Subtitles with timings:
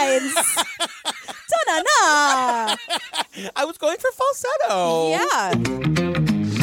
[0.00, 0.34] lines.
[1.50, 2.76] Da-na-na.
[3.56, 5.10] I was going for falsetto.
[5.10, 6.60] Yeah.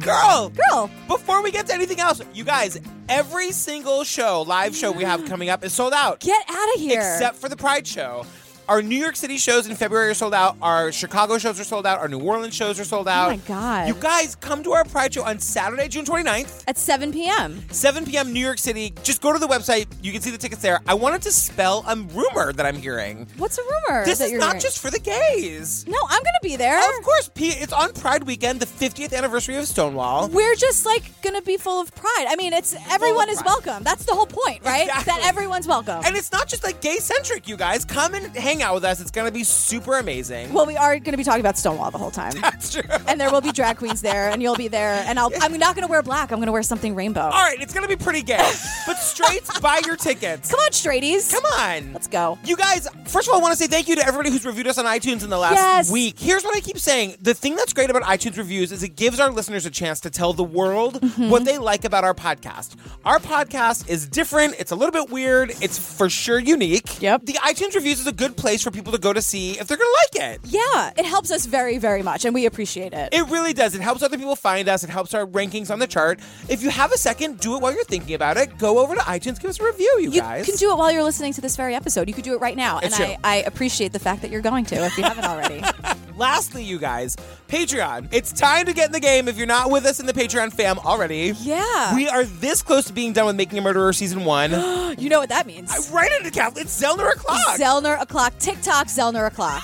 [0.00, 0.90] Girl, Girl.
[1.08, 5.24] before we get to anything else, you guys, every single show, live show we have
[5.24, 6.20] coming up is sold out.
[6.20, 7.00] Get out of here.
[7.00, 8.24] Except for the Pride show.
[8.68, 10.56] Our New York City shows in February are sold out.
[10.60, 12.00] Our Chicago shows are sold out.
[12.00, 13.28] Our New Orleans shows are sold out.
[13.28, 13.86] Oh my God.
[13.86, 17.62] You guys, come to our Pride show on Saturday, June 29th, At 7 p.m.
[17.70, 18.32] 7 p.m.
[18.32, 18.92] New York City.
[19.04, 19.86] Just go to the website.
[20.02, 20.80] You can see the tickets there.
[20.88, 23.28] I wanted to spell a rumor that I'm hearing.
[23.36, 24.04] What's a rumor?
[24.04, 24.60] This is not hearing?
[24.60, 25.86] just for the gays.
[25.86, 26.78] No, I'm gonna be there.
[26.98, 30.28] Of course, P- it's on Pride weekend, the 50th anniversary of Stonewall.
[30.28, 32.26] We're just like gonna be full of pride.
[32.28, 33.84] I mean, it's everyone is welcome.
[33.84, 34.86] That's the whole point, right?
[34.88, 35.04] Exactly.
[35.12, 36.02] That everyone's welcome.
[36.04, 37.84] And it's not just like gay centric, you guys.
[37.84, 39.00] Come and hang out with us.
[39.00, 40.52] It's going to be super amazing.
[40.52, 42.32] well, we are gonna be talking about Stonewall the whole time.
[42.40, 42.82] That's true.
[43.06, 45.02] and there will be drag queens there, and you'll be there.
[45.06, 46.32] And I'll, I'm not gonna wear black.
[46.32, 47.20] I'm gonna wear something rainbow.
[47.22, 48.50] All right, it's going to be pretty gay.
[48.86, 50.50] but straights, buy your tickets.
[50.50, 51.30] Come on, straighties.
[51.30, 51.92] Come on.
[51.92, 52.38] Let's go.
[52.44, 54.66] You guys, first of all, I want to say thank you to everybody who's reviewed
[54.66, 55.90] us on iTunes in the last Yes.
[55.90, 56.18] week.
[56.18, 57.16] Here's what I keep saying.
[57.20, 60.10] The thing that's great about iTunes reviews is it gives our listeners a chance to
[60.10, 61.30] tell the world Mm-hmm.
[61.30, 62.74] what they like about our podcast.
[63.04, 67.00] Our podcast is different, it's a little bit weird, it's for sure unique.
[67.00, 67.24] Yep.
[67.26, 69.76] The iTunes reviews is a good place for people to go to see if they're
[69.76, 70.40] going to like it.
[70.44, 73.12] Yeah, it helps us very, very much, and we appreciate it.
[73.12, 73.74] It really does.
[73.74, 74.84] It helps other people find us.
[74.84, 76.20] It helps our rankings on the chart.
[76.48, 78.56] If you have a second, do it while you're thinking about it.
[78.58, 80.46] Go over to iTunes, give us a review, you, you guys.
[80.46, 82.08] You can do it while you're listening to this very episode.
[82.08, 83.16] You could do it right now, It's and.
[83.24, 85.62] I, I appreciate the fact that you're going to if you haven't already.
[86.16, 87.14] Lastly, you guys,
[87.48, 88.08] Patreon.
[88.10, 90.52] It's time to get in the game if you're not with us in the Patreon
[90.52, 91.34] fam already.
[91.42, 94.50] yeah, We are this close to being done with Making a Murderer season one.
[94.98, 95.70] you know what that means.
[95.70, 96.64] I right into Catholic.
[96.64, 97.58] It's Zellner o'clock.
[97.58, 99.62] Zellner o'clock, TikTok Zellner o'clock.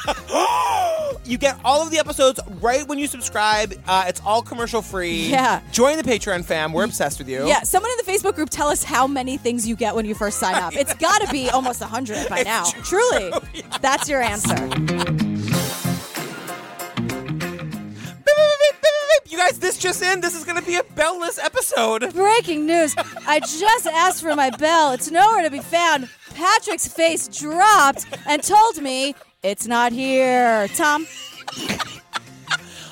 [1.24, 3.72] you get all of the episodes right when you subscribe.
[3.86, 5.28] Uh, it's all commercial free.
[5.30, 5.62] Yeah.
[5.72, 6.72] Join the Patreon fam.
[6.74, 7.46] We're obsessed with you.
[7.46, 10.14] Yeah, someone in the Facebook group tell us how many things you get when you
[10.14, 10.74] first sign up.
[10.76, 12.64] It's got to be almost 100 by now.
[12.64, 13.32] Truly.
[13.80, 15.31] That's your answer.
[19.44, 20.20] Guys, this just in.
[20.20, 22.14] This is going to be a bellless episode.
[22.14, 22.94] Breaking news.
[23.26, 24.92] I just asked for my bell.
[24.92, 26.08] It's nowhere to be found.
[26.32, 30.68] Patrick's face dropped and told me it's not here.
[30.76, 31.08] Tom,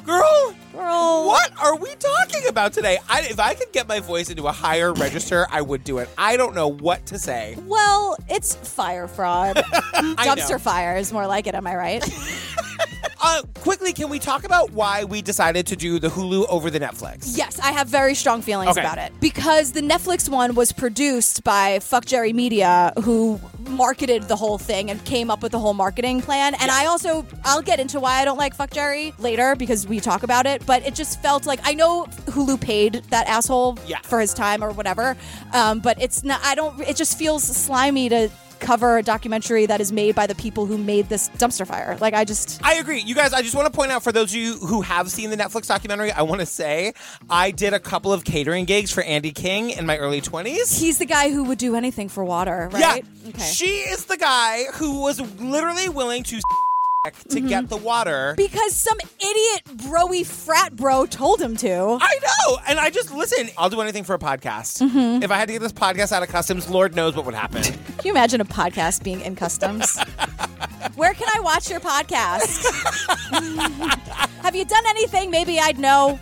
[0.05, 1.27] Girl, girl.
[1.29, 2.99] what are we talking about today?
[3.09, 6.09] I, if I could get my voice into a higher register, I would do it.
[6.19, 7.57] I don't know what to say.
[7.67, 9.57] Well, it's Fyre Fraud.
[9.95, 12.05] Dumpster fire is more like it, am I right?
[13.23, 16.81] Uh, quickly, can we talk about why we decided to do the Hulu over the
[16.81, 17.37] Netflix?
[17.37, 18.81] Yes, I have very strong feelings Okay.
[18.81, 24.37] about it because the Netflix one was produced by Fuck Jerry Media, who marketed the
[24.37, 26.55] whole thing and came up with the whole marketing plan.
[26.55, 30.01] And I also, I'll get into why I don't like Fuck Jerry later because we
[30.01, 30.65] talk about it.
[30.65, 33.99] But it just felt like I know Hulu paid that asshole Yeah.
[34.01, 35.15] for his time or whatever,
[35.53, 36.41] um, but it's not.
[36.43, 36.81] I don't.
[36.81, 38.31] It just feels slimy to
[38.61, 41.97] cover a documentary that is made by the people who made this dumpster fire.
[42.01, 42.61] Like I just.
[42.65, 43.01] I agree.
[43.01, 45.31] You guys, I just want to point out for those of you who have seen
[45.31, 46.93] the Netflix documentary, I want to say
[47.29, 50.79] I did a couple of catering gigs for Andy King in my early 20s.
[50.79, 53.05] He's the guy who would do anything for water, right?
[53.05, 53.29] Yeah.
[53.31, 53.43] Okay.
[53.43, 56.41] She is the guy who was literally willing to
[57.05, 57.49] to Mm-hmm.
[57.49, 58.35] get the water.
[58.37, 61.99] Because some idiot broy frat bro told him to.
[61.99, 62.59] I know.
[62.69, 64.87] And I just listen, I'll do anything for a podcast.
[64.87, 65.23] Mm-hmm.
[65.23, 67.63] If I had to get this podcast out of customs, Lord knows what would happen.
[67.63, 67.75] Can
[68.05, 69.99] you imagine a podcast being in customs?
[70.97, 72.67] Where can I watch your podcast?
[74.43, 76.21] Have you done anything maybe I'd know?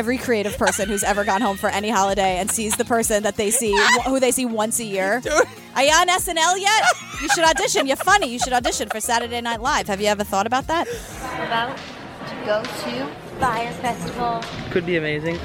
[0.00, 3.36] Every creative person who's ever gone home for any holiday and sees the person that
[3.36, 5.20] they see, who they see once a year.
[5.76, 6.84] Are you on SNL yet?
[7.20, 7.86] You should audition.
[7.86, 8.28] You're funny.
[8.28, 9.88] You should audition for Saturday Night Live.
[9.88, 10.88] Have you ever thought about that?
[11.36, 13.06] about to go to
[13.40, 14.42] Fyre Festival.
[14.70, 15.38] Could be amazing.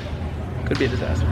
[0.66, 1.28] Could be a disaster.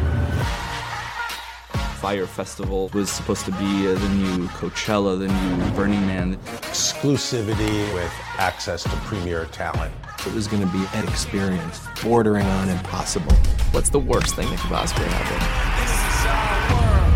[2.01, 6.35] Fyre Festival was supposed to be uh, the new Coachella, the new Burning Man.
[6.35, 9.93] exclusivity with access to premier talent.
[10.25, 13.35] It was going to be an experience bordering on impossible.
[13.71, 15.37] What's the worst thing that could possibly happen?
[15.81, 16.39] This is a
[16.71, 17.09] horror.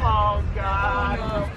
[0.00, 1.50] Oh, God.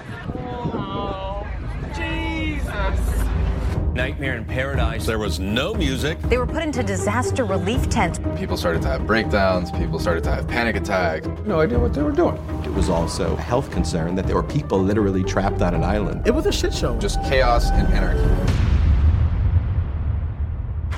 [0.74, 1.48] Oh,
[1.95, 3.94] Jesus.
[3.94, 5.06] Nightmare in Paradise.
[5.06, 6.19] There was no music.
[6.24, 8.19] They were put into disaster relief tents.
[8.36, 11.27] People started to have breakdowns, people started to have panic attacks.
[11.45, 12.36] No idea what they were doing.
[12.65, 16.27] It was also a health concern that there were people literally trapped on an island.
[16.27, 16.98] It was a shit show.
[16.98, 18.61] Just chaos and anarchy.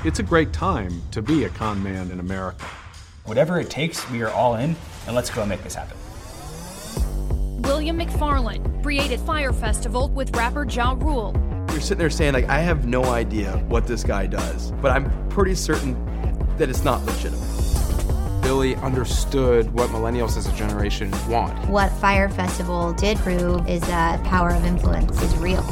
[0.05, 2.65] It's a great time to be a con man in America.
[3.23, 4.75] Whatever it takes, we are all in,
[5.07, 5.95] and let's go and make this happen.
[7.61, 11.33] William McFarland created Fyre Festival with rapper Ja Rule.
[11.71, 15.29] You're sitting there saying, like, I have no idea what this guy does, but I'm
[15.29, 15.93] pretty certain
[16.57, 17.47] that it's not legitimate.
[18.41, 21.57] Billy understood what millennials as a generation want.
[21.69, 25.65] What Fyre Festival did prove is that power of influence is real.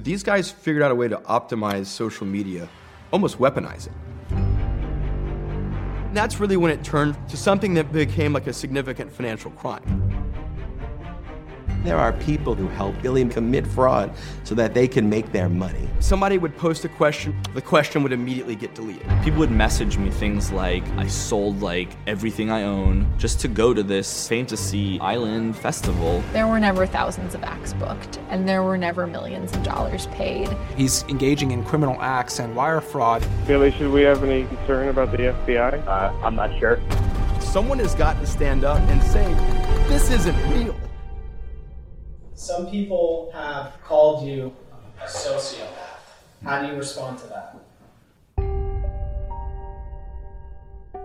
[0.00, 2.68] These guys figured out a way to optimize social media,
[3.14, 3.92] almost weaponize it.
[6.08, 10.23] And that's really when it turned to something that became like a significant financial crime.
[11.84, 14.10] There are people who help Billy commit fraud
[14.42, 15.86] so that they can make their money.
[16.00, 19.06] Somebody would post a question, the question would immediately get deleted.
[19.22, 23.74] People would message me things like, I sold like everything I own just to go
[23.74, 26.22] to this fantasy island festival.
[26.32, 30.48] There were never thousands of acts booked, and there were never millions of dollars paid.
[30.78, 33.26] He's engaging in criminal acts and wire fraud.
[33.46, 35.86] Billy, should we have any concern about the FBI?
[35.86, 36.80] Uh, I'm not sure.
[37.40, 39.32] Someone has got to stand up and say,
[39.88, 40.74] this isn't real.
[42.44, 44.54] Some people have called you
[45.00, 45.64] a sociopath.
[46.44, 47.56] How do you respond to that?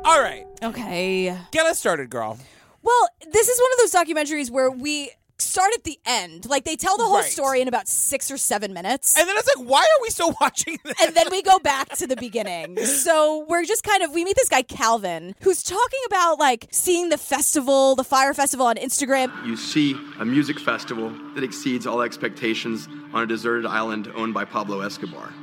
[0.04, 0.46] All right.
[0.62, 1.34] Okay.
[1.52, 2.38] Get us started, girl.
[2.84, 6.46] Well, this is one of those documentaries where we start at the end.
[6.48, 7.26] Like they tell the whole Right.
[7.32, 9.18] story in about six or seven minutes.
[9.18, 10.96] And then it's like, why are we still watching this?
[11.02, 12.78] and then we go back to the beginning.
[12.86, 17.10] So we're just kind of we meet this guy Calvin who's talking about like seeing
[17.10, 19.32] the festival, the Fyre Festival on Instagram.
[19.46, 24.46] You see a music festival that exceeds all expectations on a deserted island owned by
[24.46, 25.34] Pablo Escobar.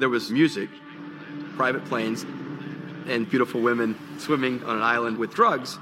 [0.00, 0.68] There was music,
[1.56, 2.24] private planes,
[3.06, 5.78] and beautiful women swimming on an island with drugs.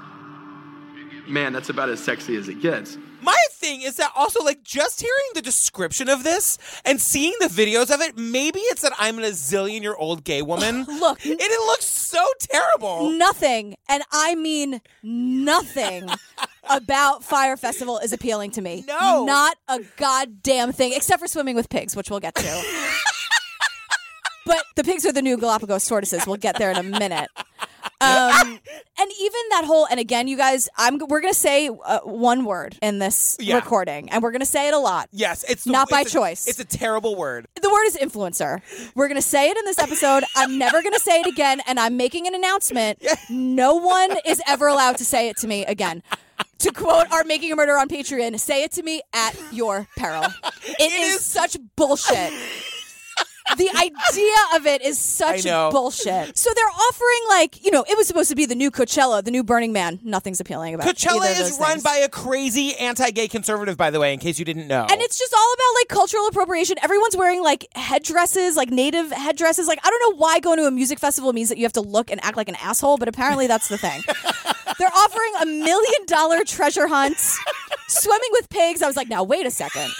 [1.27, 2.97] Man, that's about as sexy as it gets.
[3.21, 7.47] My thing is that also like just hearing the description of this and seeing the
[7.47, 10.83] videos of it, maybe it's that I'm a zillion year old gay woman.
[10.87, 13.09] Look, and it looks so terrible.
[13.11, 16.07] Nothing, and I mean nothing
[16.69, 18.85] about Fyre Festival is appealing to me.
[18.87, 19.25] No.
[19.25, 22.43] Not a goddamn thing, except for swimming with pigs, which we'll get to.
[24.47, 26.25] but the pigs are the new Galapagos tortoises.
[26.25, 27.29] We'll get there in a minute.
[27.99, 28.59] Um,
[28.99, 32.77] and even that whole, and again, you guys, I'm we're gonna say uh, one word
[32.81, 33.55] in this Yeah.
[33.55, 35.09] recording, and we're gonna say it a lot.
[35.11, 36.47] Yes, it's the- not by it's a- choice.
[36.47, 37.47] It's a terrible word.
[37.59, 38.61] The word is influencer.
[38.95, 40.23] We're going to say it in this episode.
[40.35, 41.59] I'm never going to say it again.
[41.67, 43.03] And I'm making an announcement.
[43.29, 46.01] No one is ever allowed to say it to me again.
[46.59, 50.23] To quote our Making a Murder on Patreon, say it to me at your peril.
[50.79, 52.31] it is, such bullshit.
[53.57, 56.37] the idea of it is such bullshit.
[56.37, 59.31] So they're offering, like, you know, it was supposed to be the new Coachella, the
[59.31, 59.99] new Burning Man.
[60.03, 64.13] Nothing's appealing about Coachella is those run by a crazy anti-gay conservative, by the way,
[64.13, 64.85] in case you didn't know.
[64.89, 66.77] And it's just all about like cultural appropriation.
[66.83, 69.67] Everyone's wearing like headdresses, like native headdresses.
[69.67, 71.81] Like I don't know why going to a music festival means that you have to
[71.81, 74.01] look and act like an asshole, but apparently that's the thing.
[74.79, 77.17] They're offering a million dollar treasure hunt,
[77.87, 78.81] swimming with pigs.
[78.81, 79.91] I was like, now wait a second.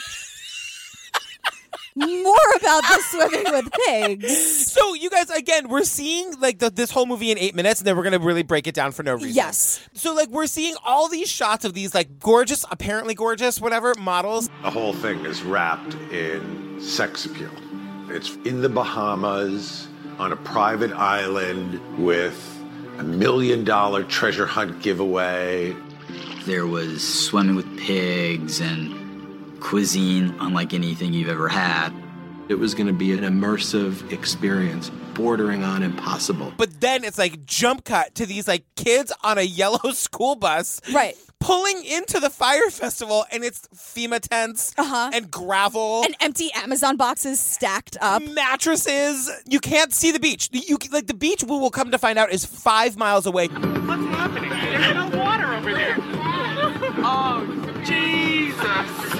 [1.97, 4.67] More about the swimming with pigs.
[4.77, 7.87] So you guys, again, we're seeing like the, this whole movie in eight minutes, and
[7.87, 9.31] then we're gonna really break it down for no reason.
[9.33, 9.87] Yes.
[9.93, 14.49] So like we're seeing all these shots of these like gorgeous, apparently gorgeous, whatever models.
[14.61, 17.49] The whole thing is wrapped in sex appeal.
[18.09, 19.87] It's in the Bahamas
[20.19, 22.37] on a private island with
[22.99, 25.75] a million dollar treasure hunt giveaway.
[26.45, 29.06] There was swimming with pigs and
[29.59, 31.91] cuisine unlike anything you've ever had.
[32.49, 36.53] It was going to be an immersive experience, bordering on impossible.
[36.55, 40.79] But then it's like jump cut to these like kids on a yellow school bus,
[40.93, 41.15] right?
[41.39, 45.11] Pulling into the Fyre Festival, and it's FEMA tents uh-huh.
[45.13, 48.23] and gravel And empty Amazon boxes stacked up.
[48.23, 49.29] mattresses.
[49.45, 50.49] You can't see the beach.
[50.51, 51.43] You like the beach.
[51.43, 53.47] We will come to find out is five miles away.
[53.49, 53.61] What's
[54.15, 54.49] happening?
[54.49, 55.97] There's no water over there.
[57.09, 57.45] Oh,
[57.85, 59.16] Jesus.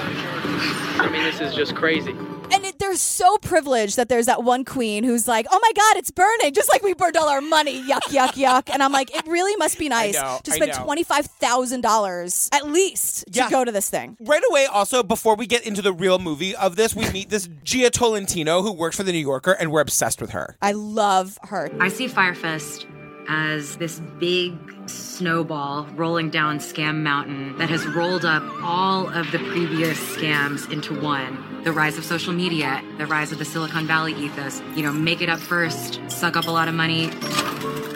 [0.98, 2.12] I mean, this is just crazy.
[2.50, 5.96] And it, they're so privileged that there's that one queen who's like, "Oh my God,
[5.98, 7.82] it's burning!" Just like we burned all our money.
[7.82, 8.70] Yuck, yuck, yuck.
[8.72, 10.84] And I'm like, it really must be nice know, to I spend know.
[10.84, 14.16] twenty five thousand dollars at least to go to this thing.
[14.20, 17.46] Right away, also, before we get into the real movie of this, we meet this
[17.64, 20.56] Jia Tolentino who works for the New Yorker, and we're obsessed with her.
[20.62, 21.70] I love her.
[21.80, 22.86] I see Fyre Fest
[23.28, 24.56] as this big
[24.88, 30.98] snowball rolling down Scam Mountain that has rolled up all of the previous scams into
[30.98, 31.62] one.
[31.62, 35.20] The rise of social media, the rise of the Silicon Valley ethos, you know, make
[35.20, 37.10] it up first, suck up a lot of money.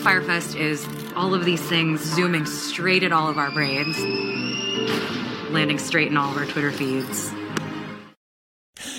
[0.03, 0.87] Fyre Fest is
[1.17, 3.99] all of these things zooming straight at all of our brains,
[5.51, 7.33] landing straight in all of our Twitter feeds.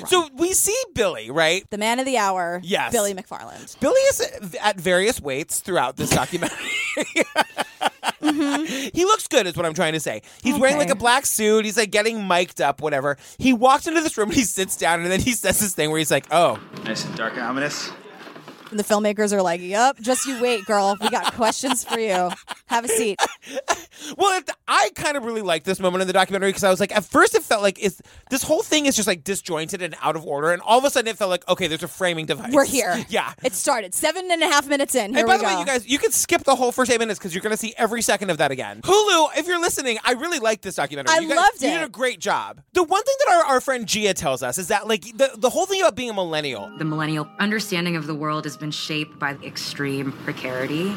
[0.07, 1.69] So we see Billy, right?
[1.69, 2.91] The man of the hour, Yes.
[2.91, 3.79] Billy McFarland.
[3.79, 6.57] Billy is at various weights throughout this documentary.
[8.21, 8.89] Mm-hmm.
[8.93, 10.21] He looks good, is what I'm trying to say.
[10.41, 10.91] He's wearing like Okay.
[10.93, 11.65] a black suit.
[11.65, 13.17] He's like getting mic'd up, whatever.
[13.37, 15.89] He walks into this room and he sits down, and then he says this thing
[15.89, 17.91] where he's like, "Oh, Nice and dark and ominous.
[18.73, 20.97] And the filmmakers are like, "Yup, just you wait, girl.
[20.99, 22.31] We got questions for you.
[22.65, 23.19] Have a seat."
[24.17, 26.79] Well, it, I kind of really liked this moment in the documentary because I was
[26.79, 29.95] like, at first it felt like it's, this whole thing is just like disjointed and
[30.01, 32.25] out of order, and all of a sudden it felt like, okay, there's a framing
[32.25, 32.51] device.
[32.53, 33.05] We're here.
[33.13, 33.33] Yeah.
[33.43, 35.11] It started seven and a half minutes in.
[35.13, 35.53] Here and by we the go.
[35.53, 37.57] way, you guys, you can skip the whole first eight minutes because you're going to
[37.57, 38.81] see every second of that again.
[38.81, 41.13] Hulu, if you're listening, I really like this documentary.
[41.15, 42.61] I you guys, loved You did a great job.
[42.73, 45.49] The one thing that our, our friend Jia tells us is that like the, the
[45.49, 46.71] whole thing about being a millennial.
[46.79, 50.95] The millennial understanding of the world has been shaped by extreme precarity.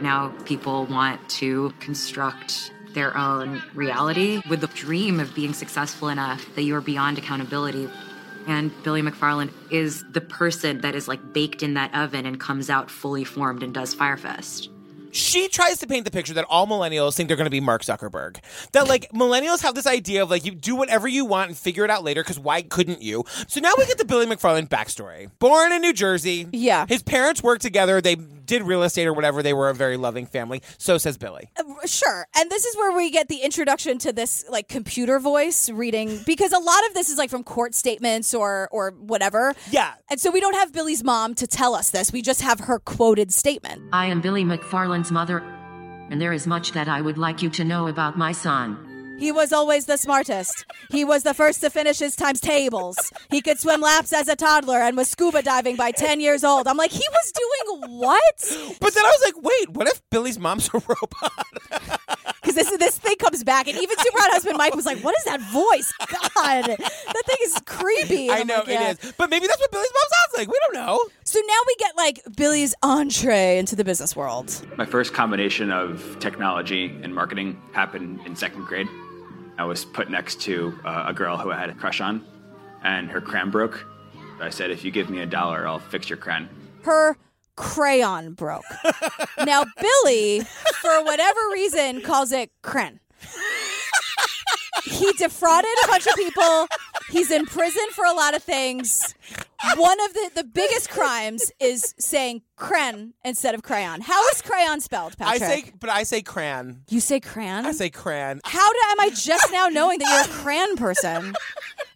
[0.00, 6.42] Now people want to construct their own reality with the dream of being successful enough
[6.54, 7.90] that you are beyond accountability.
[8.46, 12.70] And Billy McFarland is the person that is like baked in that oven and comes
[12.70, 14.70] out fully formed and does Fyre Fest.
[15.16, 17.82] She tries to paint the picture that all millennials think they're going to be Mark
[17.82, 18.38] Zuckerberg.
[18.72, 21.84] That like millennials have this idea of like you do whatever you want and figure
[21.84, 23.24] it out later because why couldn't you?
[23.46, 25.30] So now we get the Billy McFarland backstory.
[25.38, 26.46] Born in New Jersey.
[26.52, 26.86] Yeah.
[26.86, 28.00] His parents worked together.
[28.00, 28.16] They
[28.46, 29.42] did real estate or whatever.
[29.42, 30.62] They were a very loving family.
[30.78, 31.50] So says Billy.
[31.56, 32.26] Uh, Sure.
[32.36, 36.52] And this is where we get the introduction to this like computer voice reading because
[36.52, 39.54] a lot of this is like from court statements or or whatever.
[39.70, 39.94] Yeah.
[40.10, 42.12] And so we don't have Billy's mom to tell us this.
[42.12, 43.82] We just have her quoted statement.
[43.92, 45.38] I am Billy McFarland's mother,
[46.10, 48.85] and there is much that I would like you to know about my son.
[49.18, 50.66] He was always the smartest.
[50.90, 52.96] He was the first to finish his times tables.
[53.30, 56.68] He could swim laps as a toddler and was scuba diving by 10 years old.
[56.68, 58.78] I'm like, he was doing what?
[58.80, 61.46] But then I was like, wait, what if Billy's mom's a robot?
[62.46, 65.16] Because this this thing comes back, and even Super Hot Husband Mike was like, "What
[65.18, 65.92] is that voice?
[65.98, 68.90] God, that thing is creepy." And I I'm know like, yeah.
[68.90, 69.12] it is.
[69.18, 70.48] But maybe that's what Billy's mom sounds like.
[70.48, 71.04] We don't know.
[71.24, 74.64] So now we get like Billy's entree into the business world.
[74.76, 78.86] My first combination of technology and marketing happened in second grade.
[79.58, 82.24] I was put next to uh, a girl who I had a crush on,
[82.82, 83.86] and her crayon broke.
[84.40, 86.48] I said, if you give me a dollar, I'll fix your crayon.
[86.82, 87.16] Her
[87.56, 88.64] crayon broke.
[89.44, 90.40] now Billy,
[90.80, 92.98] for whatever reason, calls it cren.
[94.84, 96.66] He defrauded a bunch of people.
[97.10, 99.14] He's in prison for a lot of things.
[99.76, 104.00] One of the, the biggest crimes is saying cren instead of crayon.
[104.00, 105.42] How is crayon spelled, Patrick?
[105.42, 106.82] I say, but I say cran.
[106.88, 107.64] You say cran?
[107.64, 108.40] I say cran.
[108.44, 111.34] How do, am I just now knowing that you're a cran person?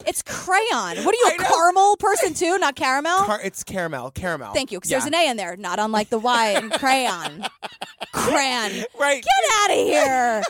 [0.07, 1.05] It's crayon.
[1.05, 3.19] What are you, a caramel person too, not caramel?
[3.25, 4.11] Car- it's caramel.
[4.13, 4.55] Caramel.
[4.55, 4.99] Thank you, because Yeah.
[5.01, 7.45] there's an A in there, not unlike the Y in crayon.
[8.13, 8.85] Cran.
[8.99, 9.23] Right.
[9.23, 10.43] Get out of here.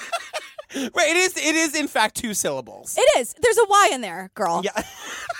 [0.94, 1.10] Right.
[1.10, 1.36] It is.
[1.36, 2.96] It is in fact two syllables.
[2.96, 3.34] It is.
[3.40, 4.62] There's a Y in there, girl.
[4.64, 4.72] Yeah.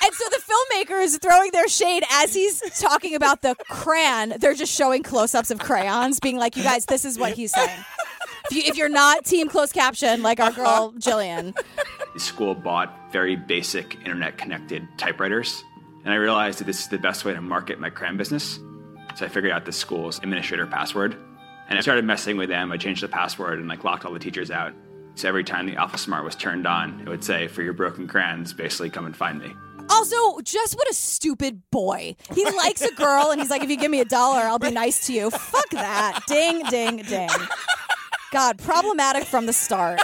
[0.03, 4.33] And so the filmmaker is throwing their shade as he's talking about the crayon.
[4.39, 7.85] They're just showing close-ups of crayons, being like, "You guys, this is what he's saying."
[8.51, 10.99] If, you, if you're not team closed caption like our girl uh-huh.
[10.99, 11.55] Jillian,
[12.15, 15.63] The school bought very basic internet connected typewriters,
[16.05, 18.59] and I realized that this is the best way to market my crayon business.
[19.17, 21.15] So I figured out the school's administrator password,
[21.69, 22.73] and I started messing with them.
[22.73, 24.73] I changed the password and like locked all the teachers out.
[25.15, 28.53] So every time the AlphaSmart was turned on, it would say, "For your broken crayons,
[28.53, 29.55] basically come and find me."
[29.91, 32.15] Also, just what a stupid boy.
[32.35, 34.71] He likes a girl and he's like, if you give me a dollar, I'll be
[34.71, 35.31] nice to you.
[35.31, 36.21] Fuck that.
[36.29, 37.29] Ding, ding, ding.
[38.31, 40.01] God, problematic from the start.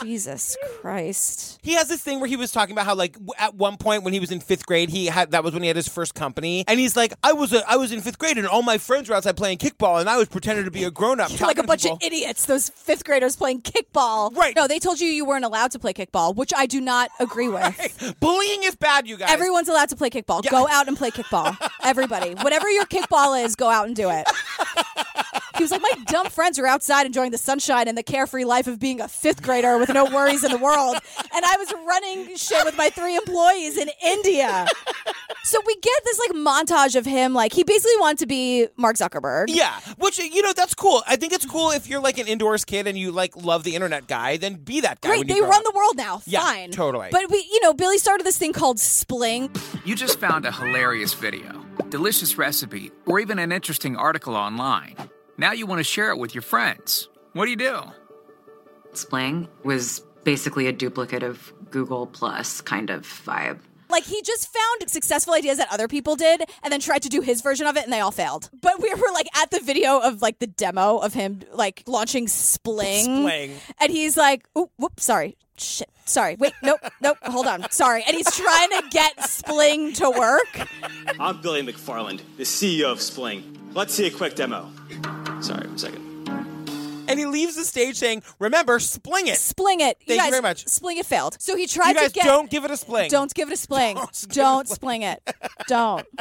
[0.00, 1.58] Jesus Christ.
[1.62, 4.02] He has this thing where he was talking about how like w- at one point
[4.02, 6.14] when he was in fifth grade, he had that was when he had his first
[6.14, 8.78] company, and he's like, I was a, I was in fifth grade, and all my
[8.78, 11.58] friends were outside playing kickball, and I was pretending to be a grown up, like
[11.58, 14.34] a bunch of idiots, those fifth graders playing kickball.
[14.34, 14.54] Right.
[14.56, 17.48] No, they told you you weren't allowed to play kickball, which I do not agree
[17.48, 18.16] with.
[18.20, 19.30] Bullying is bad, you guys.
[19.30, 20.48] Everyone's allowed to play kickball.
[20.48, 21.56] Go out and play kickball.
[21.82, 22.34] Everybody.
[22.34, 24.26] Whatever your kickball is, go out and do it.
[25.56, 28.66] He was like, My dumb friends are outside enjoying the sunshine and the carefree life
[28.66, 30.96] of being a fifth grader with no worries in the world.
[31.34, 34.66] And I was running shit with my three employees in India.
[35.44, 38.96] So we get this like montage of him, like, he basically wanted to be Mark
[38.96, 39.46] Zuckerberg.
[39.48, 41.02] Yeah, which you know that's cool.
[41.06, 43.74] I think it's cool if you're like an indoors kid and you like love the
[43.74, 45.08] internet guy, then be that guy.
[45.10, 45.72] Great, when you they grow run up.
[45.72, 46.22] the world now.
[46.26, 46.70] Yeah, Fine.
[46.70, 47.08] totally.
[47.10, 49.50] But we, you know, Billy started this thing called Spling.
[49.84, 54.96] You just found a hilarious video, delicious recipe, or even an interesting article online.
[55.36, 57.08] Now you want to share it with your friends.
[57.32, 57.80] What do you do?
[58.94, 63.58] Spling was basically a duplicate of Google Plus kind of vibe.
[63.88, 67.20] Like he just found successful ideas that other people did and then tried to do
[67.20, 68.48] his version of it and they all failed.
[68.58, 72.26] But we were like at the video of like the demo of him like launching
[72.26, 73.04] Spling.
[73.04, 73.52] Spling.
[73.78, 75.36] And he's like, oh, whoops, sorry.
[75.58, 75.90] Shit.
[76.06, 76.36] Sorry.
[76.36, 77.70] Wait, nope, nope, hold on.
[77.70, 78.02] Sorry.
[78.06, 80.68] And he's trying to get Spling to work.
[81.20, 83.58] I'm Billy McFarland, the CEO of Spling.
[83.74, 84.70] Let's see a quick demo.
[85.40, 86.11] Sorry, one second.
[87.12, 89.98] And he leaves the stage saying, "Remember, spling it." Spling it.
[89.98, 90.66] Thank you guys, very much.
[90.66, 91.36] Spling it failed.
[91.40, 92.24] So he tried You guys to get.
[92.24, 93.10] don't give it a spling.
[93.10, 93.98] Don't give it a spling.
[94.28, 95.22] Don't, spling it.
[95.68, 96.06] Don't.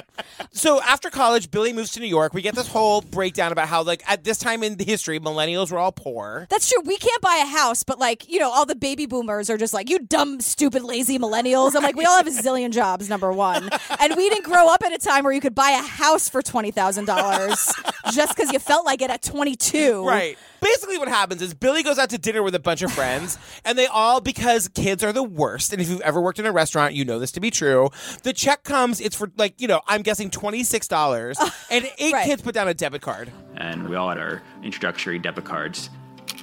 [0.53, 2.33] So after college, Billy moves to New York.
[2.33, 5.77] We get this whole breakdown about how, like, at this time in history, millennials were
[5.77, 6.45] all poor.
[6.49, 6.81] That's true.
[6.83, 9.73] We can't buy a house, but like, you know, all the baby boomers are just
[9.73, 11.75] like, you dumb, stupid, lazy millennials.
[11.75, 13.69] I'm like, we all have a zillion jobs, number one.
[13.99, 16.41] And we didn't grow up at a time where you could buy a house for
[16.41, 20.05] $20,000 just because you felt like it at 22.
[20.11, 20.37] Right.
[20.61, 23.77] Basically, what happens is Billy goes out to dinner with a bunch of friends, and
[23.77, 26.93] they all, because kids are the worst, and if you've ever worked in a restaurant,
[26.93, 27.89] you know this to be true.
[28.23, 31.35] The check comes, it's for, like, you know, I'm guessing $26,
[31.71, 33.31] and eight kids put down a debit card.
[33.57, 35.89] and we all had our introductory debit cards.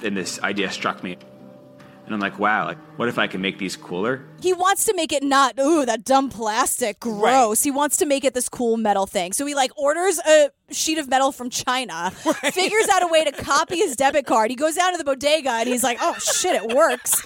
[0.03, 1.17] And this idea struck me.
[2.05, 4.25] And I'm like, wow, like, what if I can make these cooler?
[4.41, 7.63] He wants to make it not, ooh, that dumb plastic, gross.
[7.63, 9.33] He wants to make it this cool metal thing.
[9.33, 12.11] So he like orders a sheet of metal from China,
[12.51, 14.49] figures out a way to copy his debit card.
[14.49, 17.21] He goes down to the bodega and he's like, oh shit, it works.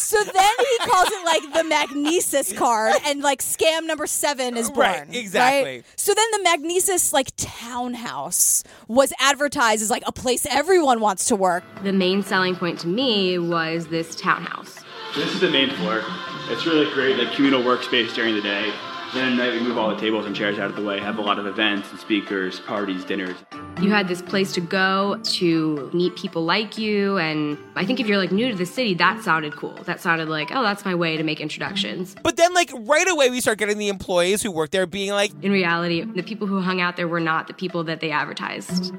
[0.00, 4.68] So then he calls it like the Magnises card, and like scam number seven is
[4.68, 4.88] born.
[4.88, 5.70] Right, exactly.
[5.76, 5.84] right?
[5.94, 11.36] So then the Magnises like townhouse was advertised as like a place everyone wants to
[11.36, 11.62] work.
[11.84, 14.80] The main selling point to me was this townhouse.
[15.14, 16.02] This is the main floor.
[16.50, 18.72] It's really great, like communal workspace during the day.
[19.14, 21.18] Then at night we move all the tables and chairs out of the way, have
[21.18, 23.36] a lot of events and speakers, parties, dinners.
[23.80, 28.08] You had this place to go to meet people like you, and I think if
[28.08, 29.74] you're like new to the city, that sounded cool.
[29.84, 32.16] That sounded like, oh, that's my way to make introductions.
[32.22, 35.32] But then, like, right away, we start getting the employees who work there being like,
[35.42, 38.92] In reality, the people who hung out there were not the people that they advertised.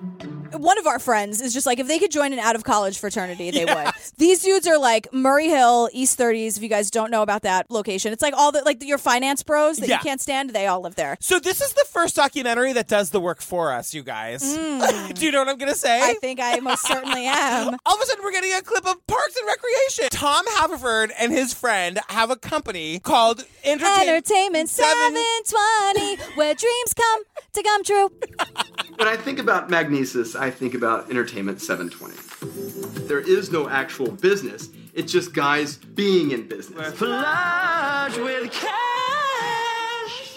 [0.61, 2.99] One of our friends is just like if they could join an out of college
[2.99, 7.09] fraternity they would these dudes are like murray hill east 30s if you guys don't
[7.11, 9.95] know about that location it's like all the like your finance bros that Yeah.
[9.97, 13.09] you can't stand they all live there So this is the first documentary that does
[13.09, 14.41] the work for us, you guys.
[14.53, 15.99] Do you know what I'm gonna say?
[15.99, 16.09] Mm.
[16.09, 17.75] I think I most certainly am.
[17.85, 20.07] All of a sudden, we're getting a clip of Parks and Recreation.
[20.11, 27.21] Tom Haverford and his friend have a company called Entertain- entertainment 720 where dreams come
[27.53, 28.11] to come true
[28.97, 33.07] When I think about Magnises, I think about Entertainment 720.
[33.07, 34.69] There is no actual business.
[34.93, 36.93] It's just guys being in business.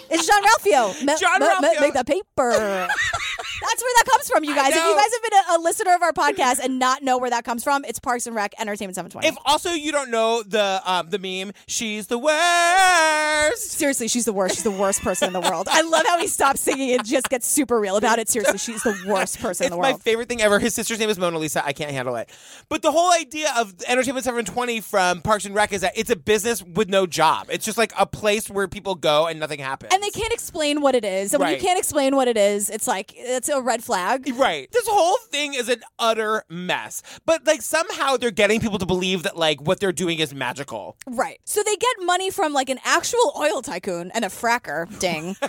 [0.09, 1.81] it's Jean-Ralphio Ma- John ma- ma- Ralphio.
[1.81, 2.87] make the paper
[3.61, 5.93] that's where that comes from you guys if you guys have been a, a listener
[5.95, 8.95] of our podcast and not know where that comes from it's parks and rec entertainment
[8.95, 13.71] 720 If also you don't know the um, the meme, she's the worst.
[13.71, 14.55] Seriously, she's the worst.
[14.55, 15.67] She's the worst person in the world.
[15.71, 18.29] I love how he stops singing and just gets super real about it.
[18.29, 20.59] Seriously, she's the worst person in It's the my favorite thing ever.
[20.59, 21.65] His sister's name is Mona Lisa.
[21.65, 22.29] I can't handle it.
[22.69, 26.15] But the whole idea of Entertainment 720 from Parks and Rec is that it's a
[26.15, 27.47] business with no job.
[27.49, 29.93] It's just like a place where people go and nothing happens.
[29.93, 31.33] and they can't explain what it is.
[31.33, 34.31] And when you can't explain what it is, it's like it's a red flag.
[34.35, 34.71] Right.
[34.71, 37.01] This whole thing is an utter mess.
[37.25, 40.97] But like somehow they're getting people to believe that like what they're doing is magical.
[41.07, 41.39] Right.
[41.45, 45.35] So they get money from like an actual oil tycoon and a fracker, ding,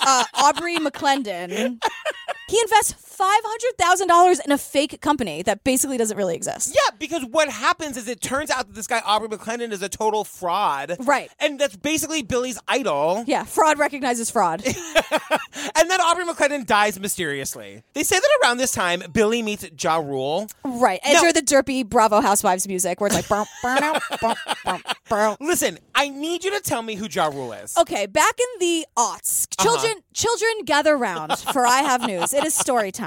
[0.00, 1.78] uh, Aubrey McClendon.
[2.48, 6.74] He invests five hundred thousand dollars in a fake company that basically doesn't really exist.
[6.74, 9.88] Yeah, because what happens is it turns out that this guy Aubrey McClendon is a
[9.88, 10.96] total fraud.
[11.00, 11.30] Right.
[11.38, 13.24] And that's basically Billy's idol.
[13.26, 14.64] Yeah, fraud recognizes fraud.
[15.76, 17.82] And then Aubrey McClendon dies mysteriously.
[17.94, 20.46] They say that around this time, Billy meets Ja Rule.
[20.64, 21.00] right.
[21.04, 25.36] Enter the derpy Bravo Housewives music where it's like burn out, burn, burn, burn.
[25.40, 27.76] Listen, I need you to tell me who Ja Rule is.
[27.76, 29.64] Okay, back in the aughts, uh-huh.
[29.64, 32.32] children children gather round for I have news.
[32.32, 33.03] It is story time.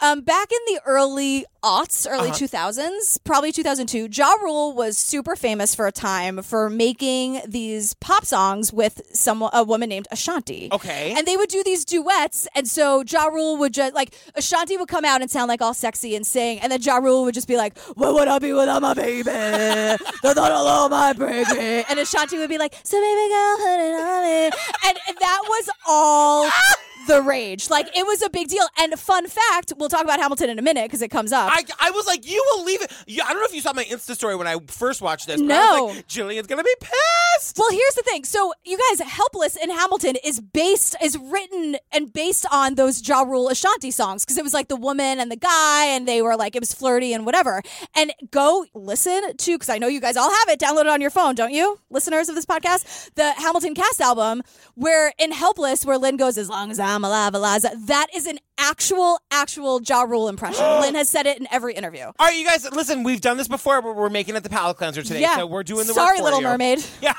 [0.00, 2.38] Um, back in the early aughts, early Uh-huh.
[2.38, 6.68] two thousands, probably two thousand two, Ja Rule was super famous for a time for
[6.68, 10.68] making these pop songs with some a woman named Ashanti.
[10.72, 11.14] Okay.
[11.16, 14.88] and they would do these duets, and so Ja Rule would just like Ashanti would
[14.88, 17.48] come out and sound like all sexy and sing, and then Ja Rule would just
[17.48, 19.22] be like, What would I be without my baby?
[19.22, 23.94] The thought alone, my baby." And Ashanti would be like, "So baby girl, put it
[24.00, 24.44] on me,"
[24.88, 26.50] and that was all.
[27.08, 28.64] The rage, like it was a big deal.
[28.78, 31.50] And fun fact, we'll talk about Hamilton in a minute because it comes up.
[31.52, 32.92] I, I was like, you will leave it.
[33.06, 35.40] You, I don't know if you saw my Insta story when I first watched this.
[35.40, 35.84] But I No.
[35.86, 37.58] was like, Jillian's gonna be pissed.
[37.58, 38.24] Well, here's the thing.
[38.24, 43.22] So, you guys, Helpless in Hamilton is based, is written and based on those Ja
[43.22, 46.36] Rule Ashanti songs because it was like the woman and the guy, and they were
[46.36, 47.62] like, it was flirty and whatever.
[47.96, 51.10] And go listen to, because I know you guys all have it downloaded on your
[51.10, 53.12] phone, don't you, listeners of this podcast?
[53.14, 54.42] The Hamilton cast album,
[54.74, 58.38] where in Helpless, where Lin goes, As long as I'm alive, Eliza, that is an
[58.58, 60.64] actual, actual Ja Rule impression.
[60.80, 62.04] Lin has said it in every interview.
[62.04, 63.02] All right, you guys, listen.
[63.02, 65.20] We've done this before, but we're making it the palate cleanser today.
[65.20, 65.36] Yeah.
[65.36, 66.46] So we're doing the Sorry, Little you.
[66.46, 66.84] Mermaid.
[67.02, 67.14] Yeah.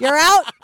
[0.00, 0.44] You're out.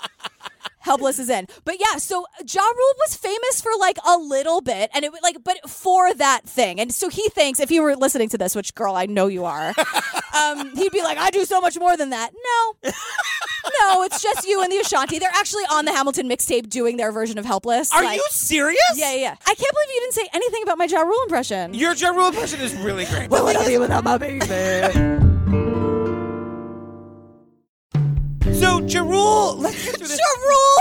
[0.87, 1.49] Helpless is in.
[1.65, 5.21] But yeah, so Ja Rule was famous for like a little bit, and it was
[5.21, 6.79] like, but for that thing.
[6.81, 9.45] And so he thinks, if you were listening to this, which girl, I know you
[9.47, 9.75] are,
[10.41, 12.31] um, he'd be like, I do so much more than that.
[12.33, 12.91] No.
[13.81, 15.19] no, it's just you and the Ashanti.
[15.19, 17.93] They're actually on the Hamilton mixtape doing their version of Helpless.
[17.93, 18.79] Are Like- you serious?
[18.95, 19.35] Yeah, yeah, yeah.
[19.45, 21.75] I can't believe you didn't say anything about my Ja Rule impression.
[21.75, 23.29] Your Ja Rule impression is really great.
[23.29, 24.47] What would I be without my baby?
[28.61, 30.19] So Ja Rule, let's get through this.
[30.19, 30.76] Ja Rule.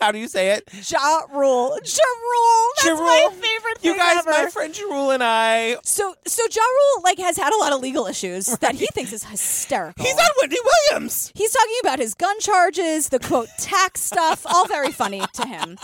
[0.00, 0.68] How do you say it?
[0.90, 1.78] Ja Rule.
[1.84, 2.70] Ja Rule.
[2.76, 3.30] That's Ja my Rule.
[3.30, 4.30] favorite You guys, ever.
[4.30, 5.76] my friend Ja Rule and I.
[5.84, 9.12] So, so Ja Rule like has had a lot of legal issues that he thinks
[9.12, 10.04] is hysterical.
[10.04, 10.56] He's on Wendy
[10.90, 11.32] Williams.
[11.34, 15.78] He's talking about his gun charges, the quote tax stuff, all very funny to him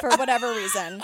[0.00, 1.02] for whatever reason.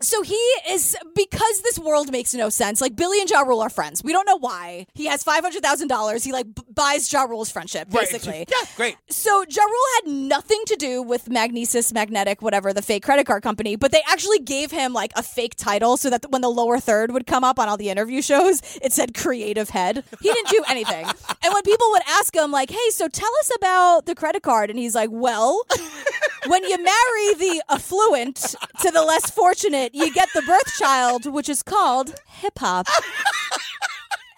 [0.00, 0.34] So he
[0.68, 2.80] is because this world makes no sense.
[2.80, 4.02] Like Billy and Ja Rule are friends.
[4.02, 4.86] We don't know why.
[4.94, 6.24] He has five hundred thousand dollars.
[6.24, 8.00] He like b- buys Ja Rule's friendship, Right.
[8.10, 8.46] basically.
[8.54, 8.96] Yeah, great.
[9.08, 13.42] So Ja Rule had nothing to do with Magnises Magnetic, whatever the fake credit card
[13.42, 16.80] company, but they actually gave him like a fake title so that when the lower
[16.80, 20.04] third would come up on all the interview shows, it said creative head.
[20.20, 21.04] He didn't do anything.
[21.42, 24.70] and when people would ask him like, "Hey, so tell us about the credit card,"
[24.70, 25.62] and he's like, "Well."
[26.46, 31.48] when you marry the affluent to the less fortunate, you get the birth child, which
[31.48, 32.86] is called hip hop.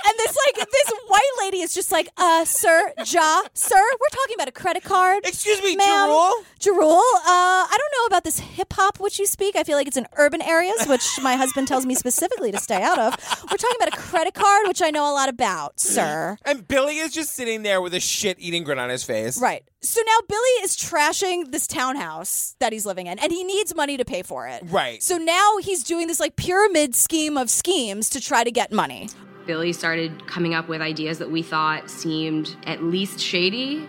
[0.07, 4.35] And this like this white lady is just like, uh, sir, Ja, sir, we're talking
[4.37, 5.27] about a credit card.
[5.27, 6.09] Excuse me, ma'am.
[6.09, 9.57] Ja Rule, uh, I don't know about this hip hop which you speak.
[9.57, 12.83] I feel like it's in urban areas, which my husband tells me specifically to stay
[12.83, 13.14] out of.
[13.51, 16.38] We're talking about a credit card, which I know a lot about, sir.
[16.45, 19.40] And Billy is just sitting there with a shit eating grin on his face.
[19.40, 19.64] Right.
[19.81, 23.97] So now Billy is trashing this townhouse that he's living in, and he needs money
[23.97, 24.62] to pay for it.
[24.66, 25.03] Right.
[25.03, 29.09] So now he's doing this like pyramid scheme of schemes to try to get money.
[29.47, 33.89] Billy started coming up with ideas that we thought seemed at least shady.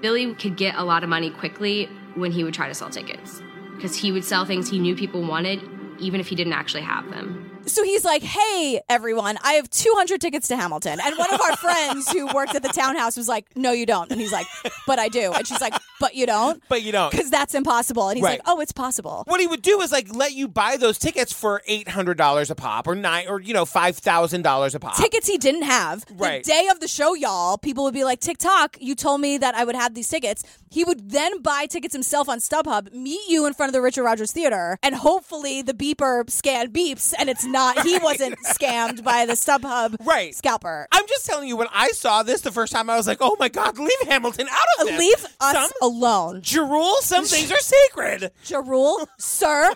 [0.00, 3.40] Billy could get a lot of money quickly when he would try to sell tickets
[3.76, 5.60] because he would sell things he knew people wanted,
[5.98, 7.51] even if he didn't actually have them.
[7.66, 11.56] So he's like, "Hey, everyone, I have 200 tickets to Hamilton." And one of our
[11.56, 14.46] friends who worked at the townhouse was like, "No, you don't." And he's like,
[14.86, 17.10] "But I do." And she's like, "But you don't." But you don't.
[17.10, 18.08] Because that's impossible.
[18.08, 18.40] And he's Right.
[18.40, 21.32] like, "Oh, it's possible." What he would do is like let you buy those tickets
[21.32, 24.80] for eight hundred dollars a pop, or nine, or you know five thousand dollars a
[24.80, 24.96] pop.
[24.96, 26.04] Tickets he didn't have.
[26.14, 26.42] Right.
[26.44, 29.54] The day of the show, y'all, people would be like, TikTok, you told me that
[29.54, 30.42] I would have these tickets.
[30.70, 34.04] He would then buy tickets himself on StubHub, meet you in front of the Richard
[34.04, 39.26] Rodgers Theater, and hopefully the beeper scan beeps and it's not, he wasn't scammed by
[39.26, 40.34] the StubHub right.
[40.34, 40.88] scalper.
[40.90, 43.36] I'm just telling you, when I saw this the first time, I was like, "Oh
[43.38, 44.98] my god, leave Hamilton out of this.
[44.98, 46.42] Leave us Some, alone.
[46.44, 48.32] Ja Rule, some things are sacred.
[48.46, 49.72] Ja Rule, sir,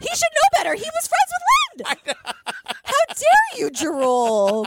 [0.00, 0.74] he should know better.
[0.74, 2.14] He was friends with Lin.
[2.84, 4.66] How dare you, Ja Rule?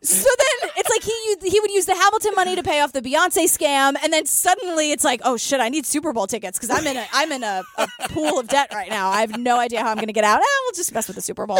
[0.00, 3.02] So then it's like he he would use the Hamilton money to pay off the
[3.02, 6.70] Beyonce scam, and then suddenly it's like, oh shit, I need Super Bowl tickets because
[6.76, 9.10] I'm in a I'm in a, a pool of debt right now.
[9.10, 10.38] I have no idea how I'm going to get out.
[10.40, 11.58] Eh, we'll just mess with the Super Bowl,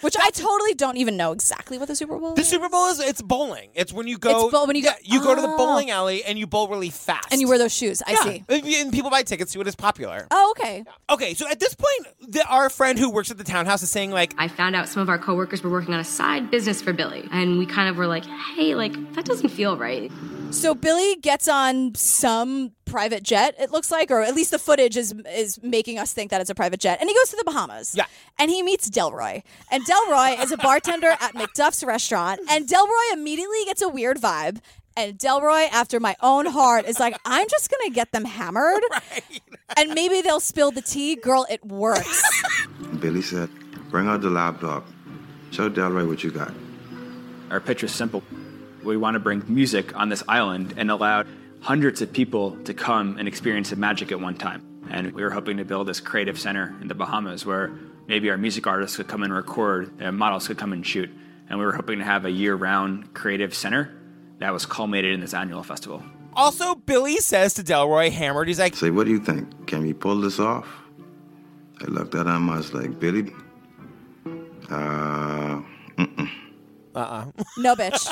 [0.00, 2.34] which I totally don't even know exactly what the Super Bowl is.
[2.36, 2.48] The is.
[2.48, 3.70] Super Bowl is it's bowling.
[3.74, 4.46] It's when you go.
[4.46, 5.56] It's bowl- when you go- yeah, you go to the Oh.
[5.56, 7.28] bowling alley and you bowl really fast.
[7.30, 8.02] and you wear those shoes.
[8.06, 8.22] I Yeah.
[8.58, 8.80] see.
[8.82, 9.66] And people buy tickets to it.
[9.66, 10.26] It's popular.
[10.30, 10.84] Oh, okay.
[11.10, 14.10] Okay, so at this point, the, our friend who works at the townhouse is saying
[14.10, 16.92] like, I found out some of our coworkers were working on a side business for
[16.92, 18.24] Billy, and we kind of were like,
[18.56, 20.10] hey, like, that doesn't feel right.
[20.50, 24.96] So Billy gets on some private jet, it looks like, or at least the footage
[24.96, 26.98] is is making us think that it's a private jet.
[27.00, 27.94] And he goes to the Bahamas.
[27.94, 28.06] Yeah.
[28.38, 29.42] And he meets Delroy.
[29.70, 32.40] And Delroy is a bartender at McDuff's restaurant.
[32.50, 34.60] And Delroy immediately gets a weird vibe.
[34.96, 38.82] And Delroy, after my own heart, is like, I'm just gonna get them hammered.
[38.92, 39.40] Right.
[39.76, 41.14] And maybe they'll spill the tea.
[41.14, 42.22] Girl, it works.
[42.98, 43.48] Billy said,
[43.88, 44.84] bring out the laptop.
[45.52, 46.52] Show Delroy what you got.
[47.50, 48.24] Our pitch is simple.
[48.82, 51.22] We want to bring music on this island and allow
[51.60, 54.62] hundreds of people to come and experience the magic at one time.
[54.90, 57.70] And we were hoping to build this creative center in the Bahamas where
[58.06, 61.10] maybe our music artists could come and record, and models could come and shoot.
[61.48, 63.94] And we were hoping to have a year round creative center
[64.38, 66.02] that was culminated in this annual festival.
[66.34, 69.66] Also, Billy says to Delroy, hammered, he's like, Say, what do you think?
[69.66, 70.66] Can we pull this off?
[71.80, 73.32] I looked at him, I was like, Billy,
[74.70, 75.60] uh,
[75.96, 76.30] mm-mm.
[76.94, 77.24] uh-uh.
[77.58, 78.06] No, bitch.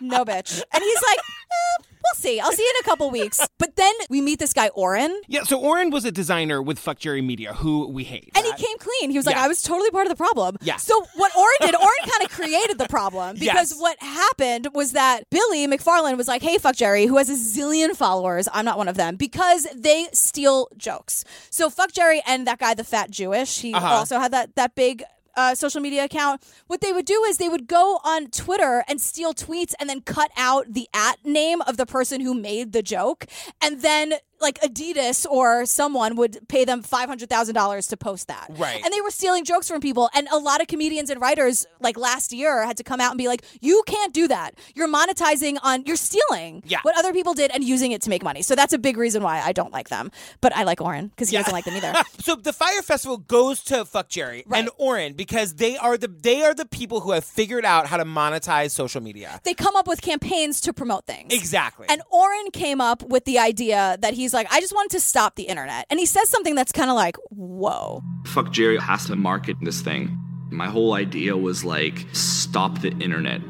[0.00, 0.62] No, bitch.
[0.72, 2.40] And he's like, eh, we'll see.
[2.40, 3.40] I'll see you in a couple weeks.
[3.58, 5.20] But then we meet this guy, Oren.
[5.28, 8.30] Yeah, so Oren was a designer with Fuck Jerry Media, who we hate.
[8.34, 9.10] And he came clean.
[9.10, 9.44] He was like, Yeah.
[9.44, 10.56] I was totally part of the problem.
[10.62, 10.76] Yeah.
[10.76, 13.78] So what Oren did, Oren kind of created the problem because Yes.
[13.80, 17.94] what happened was that Billy McFarland was like, hey, fuck Jerry, who has a zillion
[17.94, 18.48] followers.
[18.52, 21.24] I'm not one of them because they steal jokes.
[21.50, 23.86] So fuck Jerry and that guy, the fat Jewish, he Uh-huh.
[23.86, 25.02] also had that, that big
[25.40, 26.42] uh, social media account.
[26.66, 30.02] What they would do is they would go on Twitter and steal tweets and then
[30.02, 33.26] cut out the at name of the person who made the joke
[33.62, 38.28] and then like Adidas or someone would pay them five hundred thousand dollars to post
[38.28, 38.46] that.
[38.50, 38.80] Right.
[38.84, 41.96] And they were stealing jokes from people, and a lot of comedians and writers, like
[41.98, 44.54] last year, had to come out and be like, "You can't do that.
[44.74, 45.84] You're monetizing on.
[45.86, 46.78] You're stealing Yeah.
[46.82, 49.22] what other people did and using it to make money." So that's a big reason
[49.22, 50.10] why I don't like them.
[50.40, 51.92] But I like Oren because he doesn't like them either.
[52.20, 56.42] so the Fyre Festival goes to Fuck Jerry and Oren because they are the they
[56.42, 59.40] are the people who have figured out how to monetize social media.
[59.44, 61.32] they come up with campaigns to promote things.
[61.32, 61.86] Exactly.
[61.88, 65.36] And Oren came up with the idea that he's like, I just wanted to stop
[65.36, 65.86] the internet.
[65.90, 68.02] And he says something that's kind of like, whoa.
[68.26, 70.18] Fuck Jerry has to market this thing.
[70.50, 73.40] My whole idea was like, stop the internet.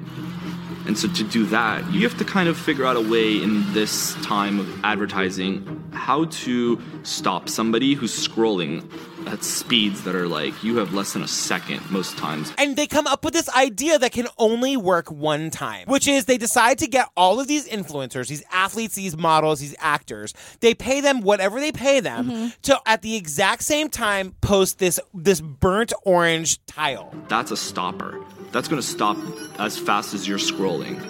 [0.86, 3.70] And so to do that, you have to kind of figure out a way in
[3.72, 8.90] this time of advertising how to stop somebody who's scrolling
[9.26, 12.52] at speeds that are like you have less than a second most times.
[12.58, 16.24] And they come up with this idea that can only work one time, which is
[16.24, 20.34] they decide to get all of these influencers, these athletes, these models, these actors.
[20.60, 22.48] They pay them whatever they pay them mm-hmm.
[22.62, 27.14] to at the exact same time post this this burnt orange tile.
[27.28, 28.20] That's a stopper.
[28.52, 29.16] That's going to stop
[29.58, 31.00] as fast as you're scrolling.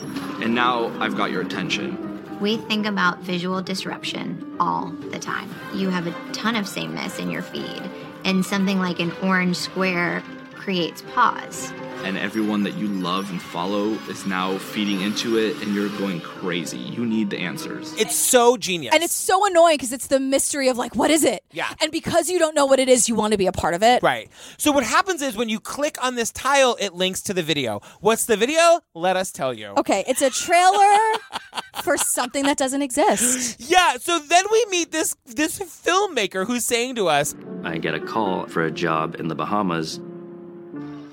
[0.42, 2.09] And now I've got your attention.
[2.40, 5.54] We think about visual disruption all the time.
[5.74, 7.82] You have a ton of sameness in your feed,
[8.24, 10.22] and something like an orange square
[10.54, 11.70] creates pause.
[12.04, 16.20] And everyone that you love and follow is now feeding into it and you're going
[16.20, 16.78] crazy.
[16.78, 17.92] You need the answers.
[17.94, 18.94] It's so genius.
[18.94, 21.44] And it's so annoying because it's the mystery of like, what is it?
[21.52, 21.72] Yeah.
[21.80, 23.82] And because you don't know what it is, you want to be a part of
[23.82, 24.02] it.
[24.02, 24.30] Right.
[24.56, 27.80] So what happens is when you click on this tile, it links to the video.
[28.00, 28.80] What's the video?
[28.94, 29.74] Let us tell you.
[29.76, 30.96] Okay, it's a trailer
[31.82, 33.60] for something that doesn't exist.
[33.60, 38.00] Yeah, so then we meet this this filmmaker who's saying to us, I get a
[38.00, 40.00] call for a job in the Bahamas.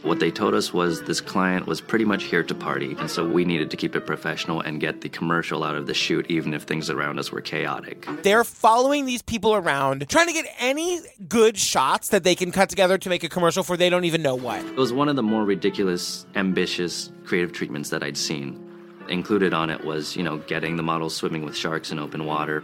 [0.04, 3.28] What they told us was this client was pretty much here to party, and so
[3.28, 6.54] we needed to keep it professional and get the commercial out of the shoot, even
[6.54, 8.08] if things around us were chaotic.
[8.22, 12.70] they're following these people around, trying to get any good shots that they can cut
[12.70, 14.64] together to make a commercial for they don't even know what.
[14.64, 18.64] It was one of the more ridiculous, ambitious, creative treatments that I'd seen.
[19.10, 22.64] Included on it was, you know, getting the models swimming with sharks in open water.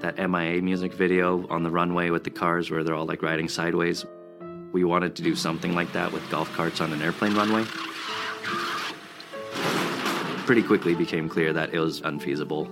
[0.00, 3.48] That MIA music video on the runway with the cars where they're all like riding
[3.48, 4.04] sideways.
[4.74, 7.62] We wanted to do something like that with golf carts on an airplane runway.
[10.46, 12.68] Pretty quickly became clear that it was unfeasible.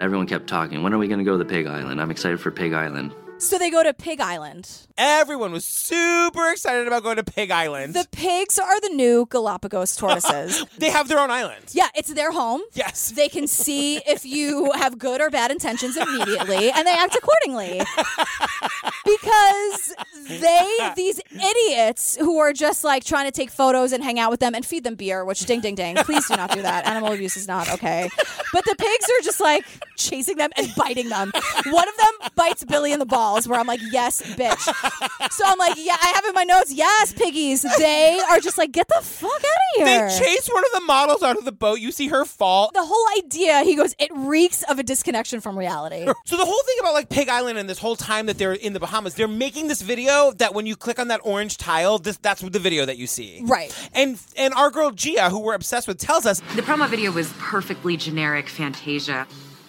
[0.00, 2.00] Everyone kept talking, when are we going to go to the Pig Island?
[2.00, 3.12] I'm excited for Pig Island.
[3.42, 4.70] So they go to Pig Island.
[4.96, 7.92] Everyone was super excited about going to Pig Island.
[7.92, 10.64] The pigs are the new Galapagos tortoises.
[10.78, 11.64] they have their own island.
[11.72, 12.60] Yeah, it's their home.
[12.74, 13.10] Yes.
[13.10, 17.80] They can see if you have good or bad intentions immediately and they act accordingly.
[19.04, 19.94] because
[20.40, 24.40] they, these idiots who are just like trying to take photos and hang out with
[24.40, 25.96] them and feed them beer, which ding, ding, ding.
[25.96, 26.86] Please do not do that.
[26.86, 28.08] Animal abuse is not okay.
[28.52, 29.64] But the pigs are just like
[29.96, 31.32] chasing them and biting them.
[31.66, 35.30] One of them bites Billy in the balls, where I'm like, yes, bitch.
[35.30, 37.62] So I'm like, yeah, I have in my notes, yes, piggies.
[37.78, 40.08] They are just like, get the fuck out of here.
[40.08, 41.80] They chase one of the models out of the boat.
[41.80, 42.70] You see her fall.
[42.74, 46.06] the whole idea, he goes, it reeks of a disconnection from reality.
[46.26, 48.72] So the whole thing about like Pig Island and this whole time that they're in
[48.72, 52.16] the Bahamas, they're making this video that when you click on that orange tile, this
[52.18, 53.40] that's the video that you see.
[53.44, 53.74] Right.
[53.92, 57.32] And and our girl Jia, who we're obsessed with, tells us The promo video was
[57.38, 59.26] perfectly generic fantasia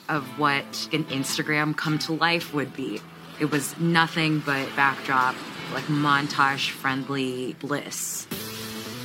[0.09, 3.01] of what an Instagram come to life would be.
[3.39, 5.35] It was nothing but backdrop,
[5.73, 8.27] like montage friendly bliss.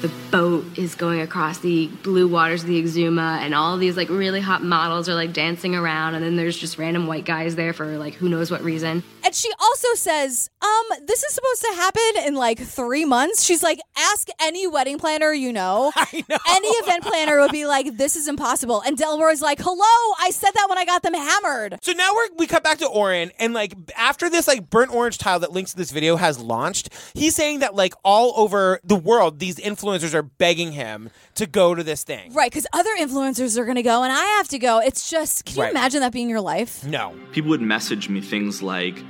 [0.00, 4.08] The boat is going across the blue waters of the Exuma, and all these like
[4.08, 7.72] really hot models are like dancing around, and then there's just random white guys there
[7.72, 9.02] for like who knows what reason.
[9.24, 13.42] And she also says, um, this is supposed to happen in like three months.
[13.42, 15.92] She's like, ask any wedding planner you know.
[16.12, 16.38] know.
[16.48, 18.80] Any event planner would be like, this is impossible.
[18.82, 21.78] And Delroy's like, hello, I said that when I got them hammered.
[21.82, 25.18] So now we're, we cut back to Oren, and like after this like burnt orange
[25.18, 28.96] tile that links to this video has launched, he's saying that like all over the
[28.96, 32.33] world, these influencers are begging him to go to this thing.
[32.33, 34.79] Right, because other influencers are going to go and I have to go.
[34.81, 35.70] It's just, can you Right.
[35.70, 36.85] imagine that being your life?
[36.85, 37.14] No.
[37.33, 39.03] People would message me things like,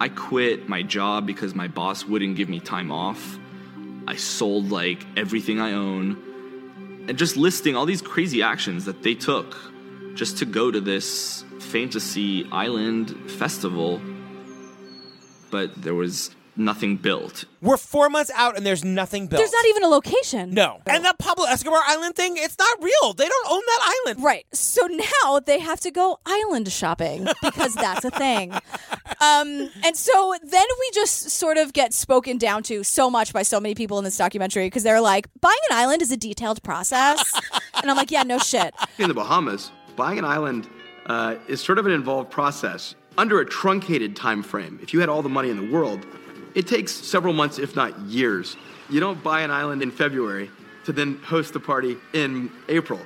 [0.00, 3.38] I quit my job because my boss wouldn't give me time off.
[4.06, 7.04] I sold like everything I own.
[7.08, 9.56] And just listing all these crazy actions that they took
[10.14, 14.00] just to go to this fantasy island festival.
[15.50, 17.44] But there was nothing built.
[17.60, 19.40] We're four months out and there's nothing built.
[19.40, 20.50] There's not even a location.
[20.50, 20.80] No.
[20.86, 23.12] And that Pablo Escobar Island thing, it's not real.
[23.14, 24.24] They don't own that island.
[24.24, 24.46] Right.
[24.52, 28.52] So now they have to go island shopping because that's a thing.
[29.20, 33.42] Um, and so then we just sort of get spoken down to so much by
[33.42, 36.62] so many people in this documentary because they're like, buying an island is a detailed
[36.62, 37.32] process.
[37.82, 38.74] and I'm like, yeah, no shit.
[38.98, 40.68] In the Bahamas, buying an island
[41.06, 42.94] uh, is sort of an involved process.
[43.16, 46.06] Under a truncated time frame, if you had all the money in the world,
[46.58, 48.56] it takes several months, if not years.
[48.90, 50.50] You don't buy an island in February
[50.86, 52.98] to then host the party in April.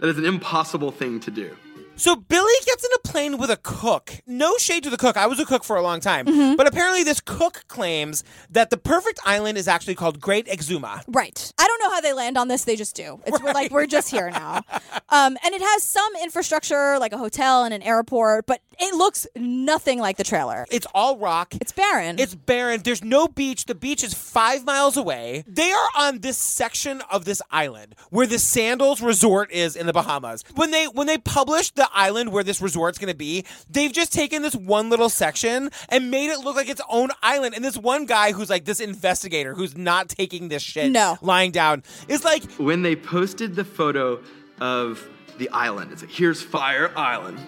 [0.00, 1.54] That is an impossible thing to do.
[1.96, 4.14] So Billy gets in a plane with a cook.
[4.26, 5.18] No shade to the cook.
[5.18, 6.24] I was a cook for a long time.
[6.24, 6.56] Mm-hmm.
[6.56, 11.04] But apparently this cook claims that the perfect island is actually called Great Exuma.
[11.06, 11.52] Right.
[11.58, 12.64] I don't know how they land on this.
[12.64, 13.20] They just do.
[13.26, 14.62] It's we're like we're just here now.
[15.12, 19.26] Um, and it has some infrastructure like a hotel and an airport, but it looks
[19.36, 20.66] nothing like the trailer.
[20.70, 21.54] It's all rock.
[21.60, 22.18] It's barren.
[22.18, 22.80] It's barren.
[22.82, 23.66] There's no beach.
[23.66, 25.44] The beach is five miles away.
[25.46, 29.92] They are on this section of this island where the Sandals Resort is in the
[29.92, 30.44] Bahamas.
[30.54, 34.12] When they when they published the island where this resort's going to be, they've just
[34.12, 37.54] taken this one little section and made it look like its own island.
[37.54, 41.18] And this one guy who's like this investigator who's not taking this shit, No.
[41.20, 44.20] lying down, is like When they posted the photo
[44.60, 45.06] of
[45.38, 47.38] the island, it's like, here's Fire Island.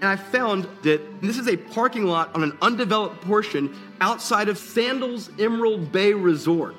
[0.00, 4.58] And I found that this is a parking lot on an undeveloped portion outside of
[4.58, 6.76] Sandals Emerald Bay Resort.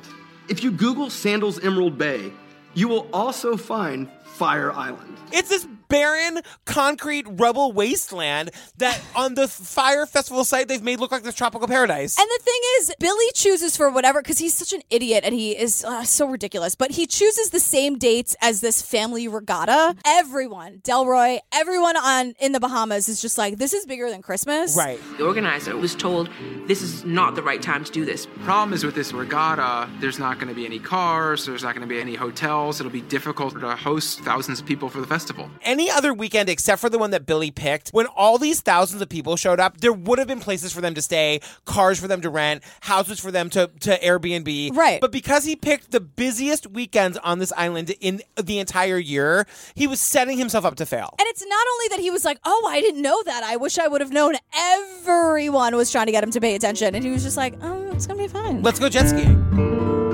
[0.47, 2.31] If you Google Sandals Emerald Bay,
[2.73, 5.17] you will also find Fire Island.
[5.31, 11.09] It's this barren concrete rubble wasteland that on the Fyre Festival site they've made look
[11.09, 12.19] like this tropical paradise.
[12.19, 15.57] And the thing is, Billy chooses for whatever because he's such an idiot and he
[15.57, 16.75] is uh, so ridiculous.
[16.75, 19.95] But he chooses the same dates as this family regatta.
[20.05, 24.75] Everyone, Delroy, everyone on in the Bahamas is just like, this is bigger than Christmas.
[24.75, 24.99] Right.
[25.17, 26.29] The organizer was told
[26.67, 28.27] this is not the right time to do this.
[28.43, 31.87] Problem is with this regatta, there's not going to be any cars, there's not going
[31.87, 32.81] to be any hotels.
[32.81, 35.49] It'll be difficult to host thousands of people for the festival.
[35.61, 39.09] Any other weekend except for the one that Billy picked, when all these thousands of
[39.09, 42.21] people showed up, there would have been places for them to stay, cars for them
[42.21, 44.75] to rent, houses for them to, to Airbnb.
[44.75, 45.01] Right.
[45.01, 49.87] But because he picked the busiest weekends on this island in the entire year, he
[49.87, 51.15] was setting himself up to fail.
[51.19, 53.43] And it's not only that he was like, oh, I didn't know that.
[53.43, 54.35] I wish I would have known.
[54.53, 56.95] Everyone was trying to get him to pay attention.
[56.95, 58.61] And he was just like, oh, it's going to be fine.
[58.61, 60.04] Let's go jet skiing.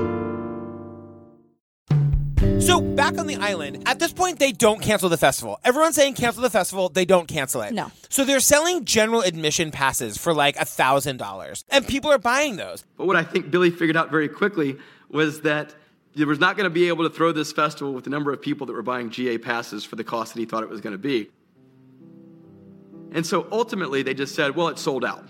[2.62, 5.58] So back on the island, at this point they don't cancel the festival.
[5.64, 7.72] Everyone's saying cancel the festival, they don't cancel it.
[7.72, 7.90] No.
[8.08, 11.64] So they're selling general admission passes for like a thousand dollars.
[11.70, 12.84] And people are buying those.
[12.96, 14.76] But what I think Billy figured out very quickly
[15.10, 15.74] was that
[16.14, 18.40] he was not going to be able to throw this festival with the number of
[18.40, 20.92] people that were buying GA passes for the cost that he thought it was going
[20.92, 21.30] to be.
[23.10, 25.26] And so ultimately, they just said, well, it's sold out.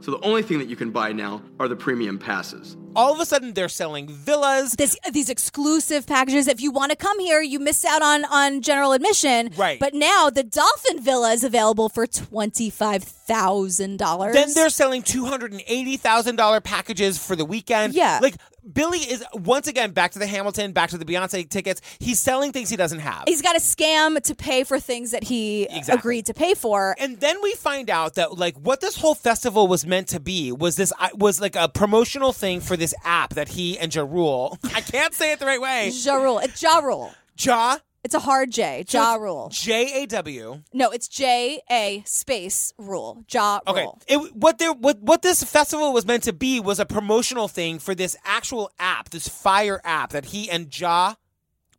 [0.00, 2.76] So the only thing that you can buy now are the premium passes.
[2.96, 4.72] All of a sudden they're selling villas.
[4.72, 6.48] This, these exclusive packages.
[6.48, 9.50] If you want to come here, you miss out on on general admission.
[9.56, 9.78] Right.
[9.78, 14.34] But now the Dolphin Villa is available for twenty five thousand dollars.
[14.34, 17.94] Then they're selling two hundred and eighty thousand dollar packages for the weekend.
[17.94, 18.18] Yeah.
[18.22, 18.36] Like
[18.72, 21.80] Billy is once again back to the Hamilton, back to the Beyonce tickets.
[21.98, 23.24] He's selling things he doesn't have.
[23.26, 25.94] He's got a scam to pay for things that he Exactly.
[25.98, 26.94] agreed to pay for.
[26.98, 30.52] And then we find out that like what this whole festival was meant to be
[30.52, 34.58] was this was like a promotional thing for this app that he and Ja Rule.
[34.74, 35.88] I can't say it the right way.
[35.92, 36.38] Ja Rule.
[36.38, 37.12] It's Ja Rule.
[37.38, 37.78] Ja.
[38.04, 38.84] It's a hard J.
[38.88, 39.48] Ja Rule.
[39.50, 40.62] J A W.
[40.72, 43.24] No, it's J A space rule.
[43.30, 43.82] Ja Okay.
[43.82, 44.00] Rule.
[44.06, 47.78] It, what there what what this festival was meant to be was a promotional thing
[47.78, 51.14] for this actual app, this Fyre app that he and Ja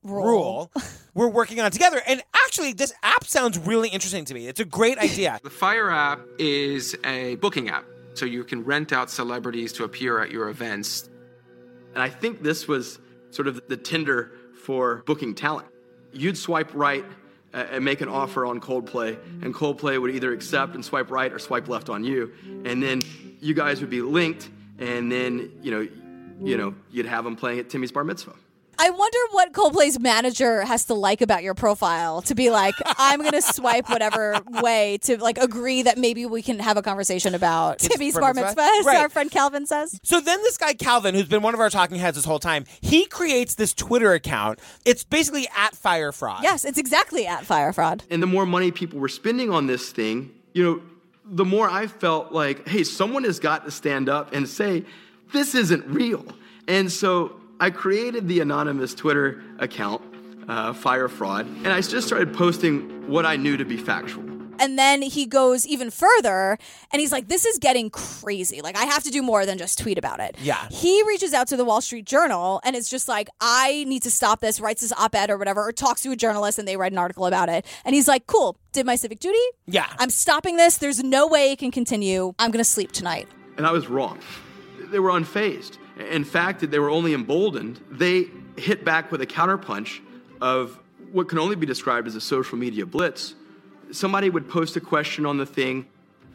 [0.03, 0.71] Rule
[1.13, 2.01] were working on together.
[2.05, 4.47] And actually this app sounds really interesting to me.
[4.47, 5.39] It's a great idea.
[5.43, 10.19] The Fyre app is a booking app, so you can rent out celebrities to appear
[10.19, 11.09] at your events.
[11.93, 12.99] And I think this was
[13.31, 14.31] sort of the Tinder
[14.63, 15.67] for booking talent.
[16.11, 17.05] You'd swipe right
[17.53, 21.31] uh, and make an offer on Coldplay, and Coldplay would either accept and swipe right
[21.31, 22.31] or swipe left on you,
[22.65, 23.01] and then
[23.39, 25.87] you guys would be linked, and then you know,
[26.41, 28.35] you know, you'd have them playing at Timmy's bar mitzvah.
[28.81, 33.21] I wonder what Coldplay's manager has to like about your profile to be like, I'm
[33.21, 37.79] gonna swipe whatever way to like agree that maybe we can have a conversation about
[37.79, 38.97] Timmy's bar mitzvah, as Right.
[38.97, 39.99] our friend Calvin says.
[40.03, 42.63] So then this guy Calvin, who's been one of our talking heads this whole time,
[42.79, 44.59] he creates this Twitter account.
[44.85, 46.41] It's basically at Fyre Fraud.
[46.43, 48.03] Yes, it's exactly at Fyre Fraud.
[48.09, 50.81] And the more money people were spending on this thing, you know,
[51.25, 54.85] the more I felt like, hey, someone has got to stand up and say,
[55.33, 56.25] this isn't real.
[56.67, 60.01] And so I created the anonymous Twitter account,
[60.47, 64.23] uh, Fyre Fraud, and I just started posting what I knew to be factual.
[64.61, 66.57] And then he goes even further
[66.91, 68.61] and he's like, This is getting crazy.
[68.61, 70.35] Like, I have to do more than just tweet about it.
[70.41, 70.67] Yeah.
[70.69, 74.11] He reaches out to the Wall Street Journal and it's just like, I need to
[74.11, 76.75] stop this, writes this op ed or whatever, or talks to a journalist and they
[76.75, 77.65] write an article about it.
[77.85, 79.39] And he's like, Cool, did my civic duty.
[79.65, 79.87] Yeah.
[79.97, 80.77] I'm stopping this.
[80.77, 82.33] There's no way it can continue.
[82.37, 83.29] I'm going to sleep tonight.
[83.55, 84.19] And I was wrong.
[84.91, 85.77] They were unfazed.
[85.99, 87.79] In fact, that they were only emboldened.
[87.91, 88.27] They
[88.57, 89.99] hit back with a counterpunch
[90.41, 90.79] of
[91.11, 93.35] what can only be described as a social media blitz
[93.91, 95.87] somebody would post a question on the thing,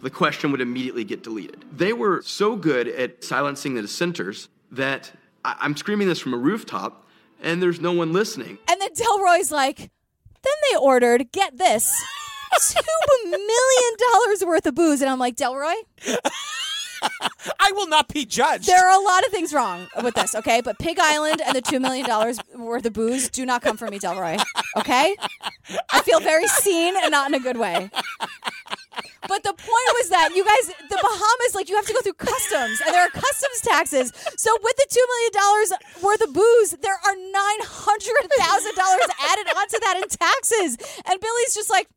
[0.03, 1.65] the question would immediately get deleted.
[1.73, 5.13] They were so good at silencing the dissenters that
[5.45, 7.07] I- I'm screaming this from a rooftop
[7.43, 8.59] and there's no one listening.
[8.69, 11.93] And then Delroy's like, then they ordered, get this,
[12.71, 12.81] two
[13.25, 15.01] million dollars worth of booze.
[15.01, 15.75] And I'm like, Delroy,
[17.61, 18.67] I will not be judged.
[18.67, 20.61] there are a lot of things wrong with this, okay?
[20.61, 23.91] But Pig Island and the two million dollars worth of booze do not come from
[23.91, 24.43] me, Delroy.
[24.77, 25.17] Okay?
[25.91, 27.91] I feel very seen and not in a good way.
[29.27, 32.15] But the point was that you guys, the Bahamas, like you have to go through
[32.15, 34.13] customs, and there are customs taxes.
[34.37, 39.09] So with the two million dollars worth of booze, there are nine hundred thousand dollars
[39.33, 40.77] added onto that in taxes.
[41.09, 41.89] And Billy's just like,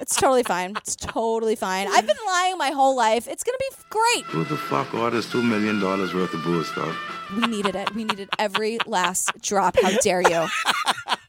[0.00, 0.76] it's totally fine.
[0.76, 1.88] It's totally fine.
[1.88, 3.28] I've been lying my whole life.
[3.28, 4.24] It's gonna be great.
[4.26, 6.94] Who the fuck orders $2 million worth of booze, dog?
[7.36, 7.94] We needed it.
[7.94, 9.76] We needed every last drop.
[9.80, 10.46] How dare you?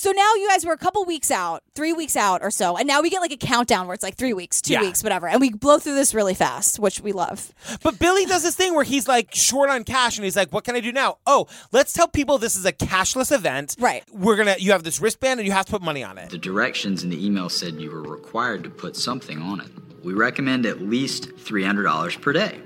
[0.00, 2.88] So now you guys were a couple weeks out, three weeks out or so, and
[2.88, 4.80] now we get like a countdown where it's like three weeks, two Yeah.
[4.80, 7.52] weeks, whatever, and we blow through this really fast, which we love.
[7.82, 10.64] But Billy does this thing where he's like short on cash and he's like, What
[10.64, 11.18] can I do now?
[11.26, 13.76] Oh, let's tell people this is a cashless event.
[13.78, 14.02] Right.
[14.10, 16.30] We're gonna you have this wristband and you have to put money on it.
[16.30, 19.68] The directions in the email said you were required to put something on it.
[20.02, 22.58] We recommend at least $300 per day.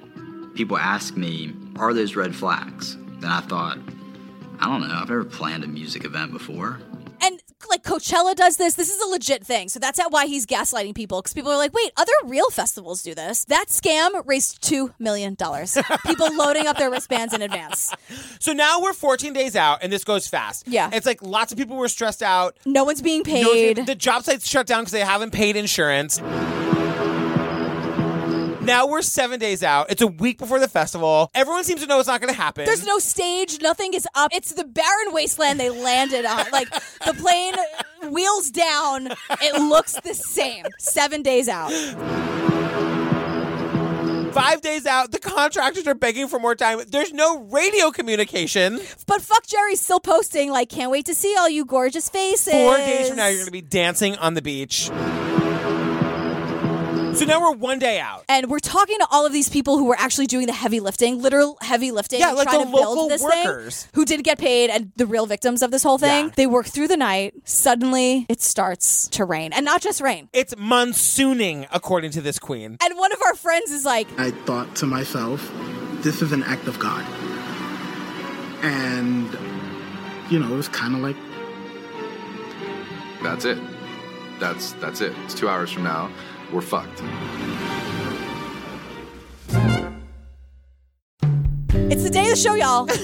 [0.54, 2.96] People ask me, are those red flags?
[3.18, 3.78] Then I thought,
[4.60, 6.78] I don't know, I've never planned a music event before.
[7.68, 8.74] Like Coachella does this.
[8.74, 9.68] This is a legit thing.
[9.68, 13.14] So that's why he's gaslighting people because people are like, wait, other real festivals do
[13.14, 13.44] this.
[13.46, 15.36] That scam raised $2 million.
[15.36, 17.92] people loading up their wristbands in advance.
[18.40, 20.68] So now we're 14 days out and this goes fast.
[20.68, 20.90] Yeah.
[20.92, 22.56] It's like lots of people were stressed out.
[22.66, 23.86] No one's being No one's- paid.
[23.86, 26.20] the job site's shut down because they haven't paid insurance.
[28.64, 29.90] Now we're seven days out.
[29.90, 31.30] It's a week before the festival.
[31.34, 32.64] Everyone seems to know it's not going to happen.
[32.64, 33.60] There's no stage.
[33.60, 34.30] Nothing is up.
[34.34, 36.46] It's the barren wasteland they landed on.
[36.50, 36.70] Like
[37.04, 37.54] the plane
[38.10, 39.08] wheels down.
[39.42, 40.64] It looks the same.
[40.78, 41.70] Seven days out.
[44.32, 46.80] Five days out, the contractors are begging for more time.
[46.88, 48.80] There's no radio communication.
[49.06, 50.50] But fuck Jerry's still posting.
[50.50, 52.52] Like, can't wait to see all you gorgeous faces.
[52.52, 54.90] Four days from now, you're going to be dancing on the beach.
[57.14, 58.24] So now we're one day out.
[58.28, 61.22] And we're talking to all of these people who were actually doing the heavy lifting,
[61.22, 63.84] literal heavy lifting, Yeah, like trying the to build local this workers.
[63.84, 66.26] thing, who didn't get paid, and the real victims of this whole thing.
[66.26, 66.32] Yeah.
[66.34, 67.34] They work through the night.
[67.44, 70.28] Suddenly, it starts to rain, and not just rain.
[70.32, 72.78] It's monsooning, according to this queen.
[72.82, 75.52] And one of our friends is like, I thought to myself,
[76.02, 77.04] this is an act of God.
[78.64, 79.30] And,
[80.32, 81.16] you know, it was kind of like,
[83.22, 83.58] That's it.
[84.40, 85.12] That's that's it.
[85.24, 86.10] It's two hours from now.
[86.52, 87.02] We're fucked.
[91.90, 92.88] "It's the day of the show, y'all."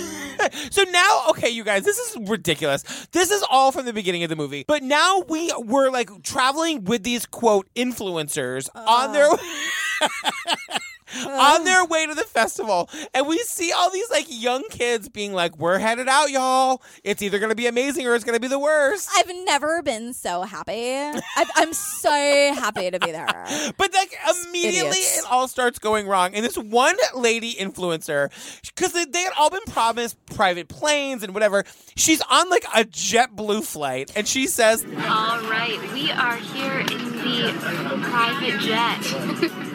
[0.70, 2.82] So now, okay, you guys, this is ridiculous.
[3.12, 4.64] This is all from the beginning of the movie.
[4.66, 9.12] But now we were like traveling with these quote influencers on uh.
[9.12, 9.28] their
[11.16, 11.64] on oh.
[11.64, 12.88] their way to the festival.
[13.14, 16.82] And we see all these like young kids being like, We're headed out, y'all.
[17.04, 19.08] It's either gonna be amazing or it's gonna be the worst.
[19.14, 20.72] I've never been so happy.
[20.72, 23.46] I, I'm so happy to be there.
[23.76, 24.12] But like
[24.46, 25.18] immediately idiots.
[25.18, 26.34] it all starts going wrong.
[26.34, 28.30] And this one lady influencer,
[28.74, 31.64] because they, they had all been promised private planes and whatever,
[31.96, 36.86] she's on like a JetBlue flight and she says, All right, we are here in
[36.86, 39.66] the private jet.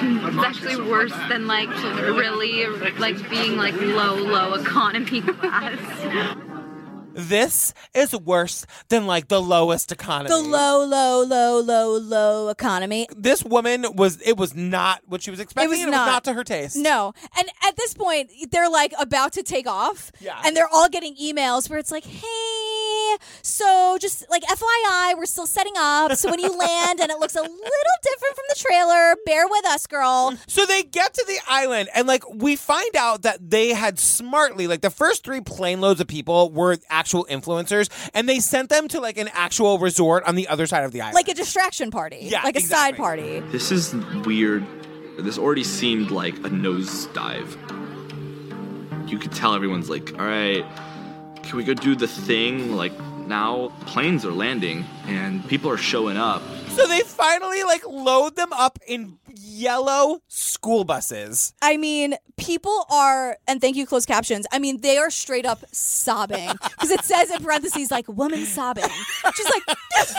[0.00, 2.66] it's actually worse than like really
[2.98, 5.78] like being like low, low economy class.
[7.18, 10.28] This is worse than like the lowest economy.
[10.28, 13.06] The low, low, low, low, low economy.
[13.16, 15.68] this woman was it was not what she was expecting.
[15.68, 15.96] It was and not.
[15.96, 16.76] it was not to her taste.
[16.76, 17.14] No.
[17.38, 20.12] And at this point, they're like about to take off.
[20.20, 20.38] Yeah.
[20.44, 22.65] And they're all getting emails where it's like, hey,
[23.42, 26.12] so just like FYI, we're still setting up.
[26.16, 29.66] So when you land and it looks a little different from the trailer, bear with
[29.66, 30.36] us, girl.
[30.46, 34.66] So they get to the island and like we find out that they had smartly
[34.66, 38.88] like the first three plane loads of people were actual influencers and they sent them
[38.88, 41.14] to like an actual resort on the other side of the island.
[41.14, 42.18] Like a distraction party.
[42.22, 43.40] Yeah, Like a side party.
[43.40, 43.94] This is
[44.24, 44.64] weird.
[45.18, 47.56] This already seemed like a nosedive.
[49.08, 50.64] You could tell everyone's like, all right,
[51.46, 52.76] can we go do the thing?
[52.76, 52.92] Like,
[53.26, 56.42] now planes are landing and people are showing up.
[56.70, 61.54] So they finally like load them up in yellow school buses.
[61.62, 64.46] I mean, people are, and thank you, closed captions.
[64.52, 68.84] I mean, they are straight up sobbing because it says in parentheses, like, woman sobbing.
[69.36, 69.76] Just like,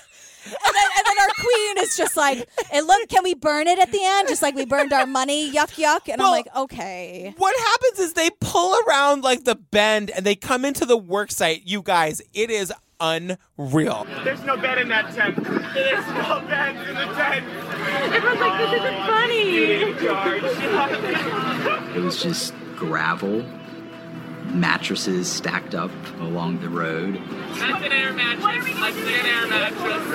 [0.44, 3.78] and, then, and then our queen is just like, and look, can we burn it
[3.78, 4.28] at the end?
[4.28, 6.08] Just like we burned our money, yuck, yuck.
[6.12, 7.34] And I'm like, okay.
[7.36, 11.30] What happens is they pull around like the bend and they come into the work
[11.30, 11.62] site.
[11.64, 14.06] You guys, it is unreal.
[14.24, 15.36] There's no bed in that tent.
[15.36, 17.46] There's no bed in the tent.
[18.12, 19.40] Everyone's like, this isn't funny.
[21.96, 23.44] It was just gravel,
[24.52, 25.90] mattresses stacked up
[26.20, 27.20] along the road.
[27.54, 28.64] That's an air mattress.
[28.76, 30.06] I an air mattress.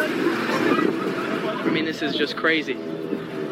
[1.65, 2.73] I mean, this is just crazy.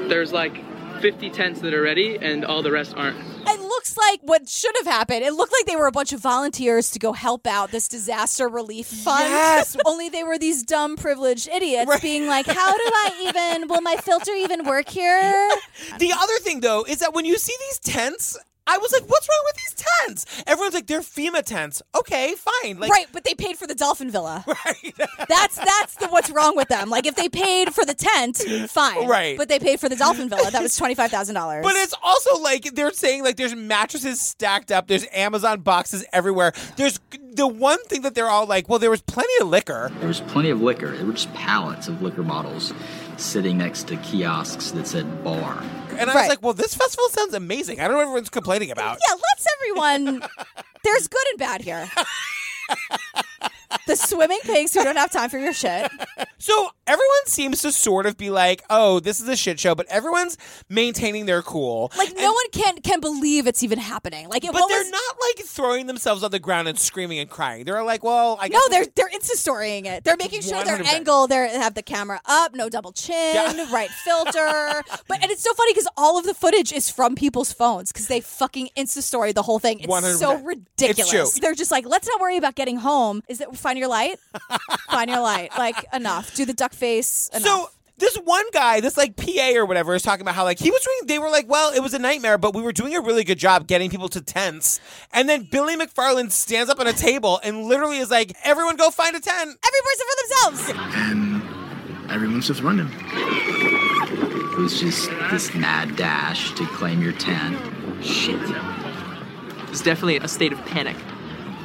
[0.07, 0.57] There's like
[1.01, 3.17] 50 tents that are ready, and all the rest aren't.
[3.45, 5.23] It looks like what should have happened.
[5.23, 8.47] It looked like they were a bunch of volunteers to go help out this disaster
[8.47, 9.25] relief fund.
[9.25, 9.75] Yes.
[9.85, 13.97] Only they were these dumb, privileged idiots being like, how do I even, will my
[13.97, 15.49] filter even work here?
[15.99, 19.27] The other thing, though, is that when you see these tents, I was like, what's
[19.27, 20.43] wrong with these tents?
[20.47, 21.81] Everyone's like, they're FEMA tents.
[21.95, 22.79] Okay, fine.
[22.79, 24.45] Like, right, but they paid for the Dolphin Villa.
[24.65, 24.93] Right.
[25.27, 26.89] that's that's the what's wrong with them.
[26.89, 28.37] Like if they paid for the tent,
[28.69, 29.07] fine.
[29.07, 29.37] Right.
[29.37, 30.51] But they paid for the Dolphin Villa.
[30.51, 31.63] That was twenty five thousand dollars.
[31.63, 36.53] But it's also like they're saying like there's mattresses stacked up, there's Amazon boxes everywhere.
[36.77, 36.99] There's
[37.33, 39.91] the one thing that they're all like, well, there was plenty of liquor.
[39.99, 40.95] There was plenty of liquor.
[40.95, 42.73] There were just pallets of liquor bottles
[43.19, 45.63] sitting next to kiosks that said bar.
[45.97, 47.79] And I was like, well, this festival sounds amazing.
[47.79, 48.97] I don't know what everyone's complaining about.
[49.07, 50.29] Yeah, let's everyone.
[50.83, 51.89] There's good and bad here.
[53.87, 55.91] the swimming pigs who don't have time for your shit.
[56.37, 59.85] So everyone seems to sort of be like, oh, this is a shit show, but
[59.87, 60.37] everyone's
[60.69, 61.91] maintaining their cool.
[61.97, 64.27] Like no one can can believe it's even happening.
[64.29, 67.29] Like it But they're was- not like throwing themselves on the ground and screaming and
[67.29, 67.63] crying.
[67.65, 68.59] They're like, well, I guess.
[68.69, 70.03] No, they're they're insta storying it.
[70.03, 70.93] They're making sure their 100%.
[70.93, 73.65] angle, they have the camera up, no double chin, Yeah.
[73.73, 74.83] right filter.
[75.07, 78.07] But and it's so funny because all of the footage is from people's phones because
[78.07, 79.79] they fucking insta story the whole thing.
[79.79, 80.17] It's 100%.
[80.19, 80.99] so ridiculous.
[80.99, 81.41] It's true.
[81.41, 83.21] They're just like, let's not worry about getting home.
[83.27, 84.19] Is it find your light?
[84.89, 85.49] find your light.
[85.57, 86.35] Like enough.
[86.35, 87.29] Do the duck face.
[87.33, 87.43] Enough.
[87.43, 90.69] So this one guy, this like PA or whatever, is talking about how like he
[90.71, 91.07] was doing.
[91.07, 93.37] They were like, well, it was a nightmare, but we were doing a really good
[93.37, 94.79] job getting people to tents.
[95.11, 98.89] And then Billy McFarland stands up on a table and literally is like, everyone go
[98.89, 99.57] find a tent.
[99.65, 100.73] Every person for themselves.
[100.95, 102.89] And everyone's just running.
[104.53, 107.57] It was just this mad dash to claim your tent.
[108.03, 108.39] Shit.
[109.69, 110.95] It's definitely a state of panic.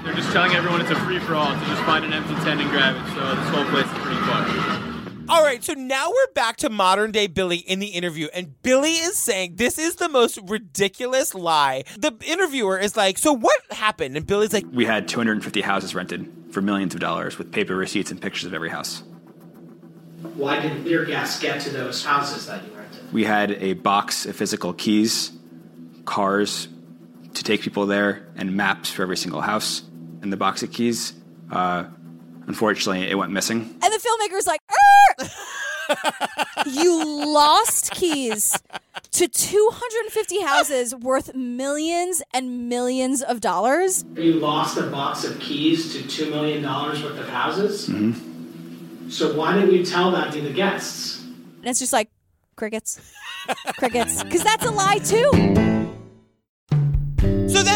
[0.08, 2.62] They're just telling everyone it's a free for all to just find an empty tent
[2.62, 3.12] and grab it.
[3.12, 5.26] So this whole place is pretty fun.
[5.28, 8.92] All right, so now we're back to modern day Billy in the interview, and Billy
[8.92, 11.84] is saying this is the most ridiculous lie.
[11.98, 14.16] The interviewer is like, So what happened?
[14.16, 18.10] And Billy's like, We had 250 houses rented for millions of dollars with paper receipts
[18.10, 19.02] and pictures of every house.
[20.36, 23.12] Why did your gas get to those houses that you rented?
[23.12, 25.32] We had a box of physical keys,
[26.06, 26.68] cars
[27.34, 29.82] to take people there, and maps for every single house.
[30.22, 31.14] And the box of keys,
[31.50, 31.84] uh,
[32.46, 33.60] unfortunately, it went missing.
[33.60, 34.60] And the filmmaker's like,
[36.66, 38.60] you lost keys
[39.12, 44.04] to 250 houses worth millions and millions of dollars.
[44.14, 47.88] You lost a box of keys to $2 million worth of houses?
[47.88, 49.10] Mm-hmm.
[49.10, 51.22] So why didn't you tell that to the guests?
[51.22, 52.10] And it's just like
[52.56, 53.00] crickets.
[53.78, 54.22] crickets.
[54.22, 55.67] Because that's a lie, too.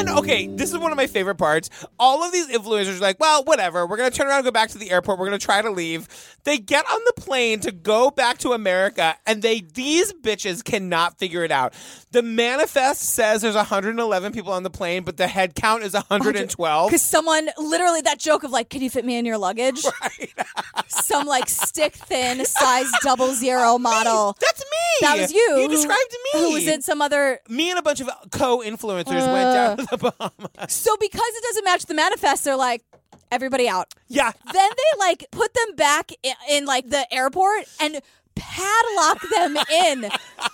[0.04, 1.70] Then, okay, this is one of my favorite parts.
[1.98, 3.86] All of these influencers are like, well, whatever.
[3.86, 5.18] We're going to turn around and go back to the airport.
[5.18, 6.08] We're going to try to leave.
[6.44, 11.18] They get on the plane to go back to America, and they these bitches cannot
[11.18, 11.74] figure it out.
[12.10, 16.88] The manifest says there's 111 people on the plane, but the head count is 112.
[16.90, 19.84] Because someone, literally, that joke of like, can you fit me in your luggage?
[20.02, 20.32] Right.
[20.88, 24.36] Some like stick thin, size double zero model.
[24.40, 24.66] That's me.
[25.02, 25.58] That was you.
[25.60, 26.40] You described me.
[26.40, 27.40] Who was in some other.
[27.48, 30.72] Me and a bunch of co-influencers went Uh, down to the Bahamas.
[30.72, 32.82] So because it doesn't match the manifest, they're like,
[33.30, 33.92] everybody out.
[34.08, 34.32] Yeah.
[34.52, 38.00] Then they like put them back in, in like the airport and
[38.34, 40.00] padlock them in.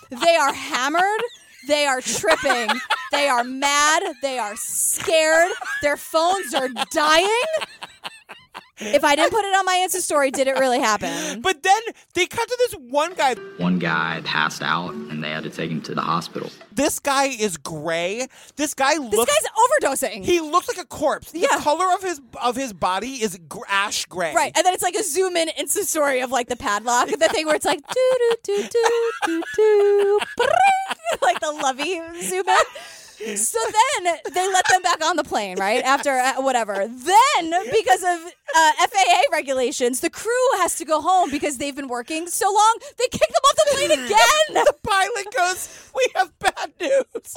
[0.09, 1.21] they are hammered.
[1.67, 2.69] They are tripping.
[3.11, 4.03] They are mad.
[4.21, 5.51] They are scared.
[5.81, 7.27] Their phones are dying.
[8.81, 11.41] If I didn't put it on my Insta story, did it really happen?
[11.49, 11.81] But then
[12.13, 13.35] they cut to this one guy.
[13.57, 16.49] One guy passed out, and they had to take him to the hospital.
[16.71, 18.27] This guy is gray.
[18.55, 19.15] This guy looks.
[19.15, 20.23] This guy's overdosing.
[20.23, 21.31] He looks like a corpse.
[21.31, 21.57] The Yeah.
[21.59, 24.33] color of his of his body is gr- ash gray.
[24.33, 27.27] Right, and then it's like a zoom in Insta story of like the padlock, the
[27.29, 30.49] thing where it's like doo doo doo doo doo doo, bring,
[31.21, 32.55] like the lovey zoom in.
[33.35, 33.59] So
[34.03, 35.83] then they let them back on the plane, right?
[35.83, 36.73] After uh, whatever.
[36.75, 41.89] Then, because of uh, FAA regulations, the crew has to go home because they've been
[41.89, 42.79] working so long.
[42.97, 44.07] They kick them off the plane again.
[44.65, 47.35] the pilot goes, "We have bad news."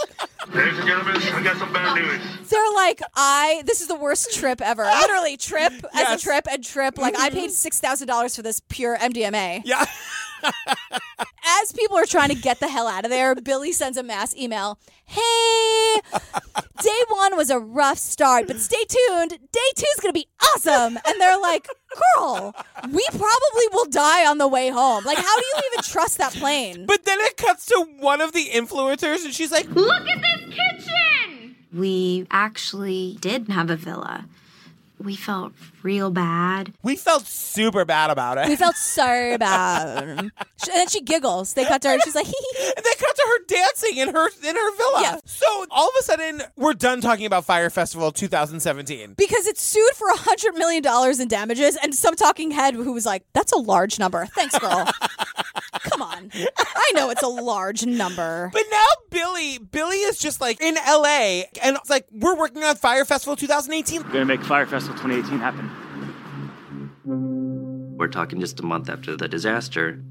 [0.55, 2.49] Ladies and gentlemen, I got some bad news.
[2.49, 3.63] They're like, I.
[3.67, 4.85] This is the worst trip ever.
[4.85, 6.97] Literally, trip as a trip and trip.
[6.99, 9.63] Like I paid six thousand dollars for this pure MDMA.
[9.65, 9.85] Yeah.
[10.43, 14.35] As people are trying to get the hell out of there, Billy sends a mass
[14.37, 14.79] email.
[15.05, 16.01] Hey,
[16.83, 19.31] day one was a rough start, but stay tuned.
[19.31, 20.99] Day two is going to be awesome.
[21.07, 21.69] And they're like,
[22.17, 22.55] girl,
[22.91, 25.05] we probably will die on the way home.
[25.05, 26.87] Like, how do you even trust that plane?
[26.87, 30.55] But then it cuts to one of the influencers, and she's like, Look at this
[30.55, 31.57] kitchen!
[31.73, 34.27] We actually did have a villa.
[35.03, 36.73] We felt real bad.
[36.83, 38.49] We felt super bad about it.
[38.49, 39.03] We felt so
[39.39, 40.09] bad.
[40.09, 40.31] and
[40.67, 41.55] then she giggles.
[41.55, 41.99] They cut to her.
[42.05, 42.27] She's like,
[42.77, 45.01] and they cut to her dancing in her in her villa.
[45.03, 45.17] Yeah.
[45.25, 49.15] So all of a sudden, we're done talking about Fyre Festival 2017.
[49.17, 52.93] because it's sued for a hundred million dollars in damages, and some talking head who
[52.93, 54.89] was like, "That's a large number." Thanks, girl.
[56.31, 58.51] Come on, I know it's a large number.
[58.63, 62.77] But now Billy, Billy is just like in LA, and it's like we're working on
[62.77, 64.03] Fyre Festival 2018.
[64.03, 65.71] We're gonna make Fyre Festival 2018 happen.
[67.97, 70.03] We're talking just a month after the disaster.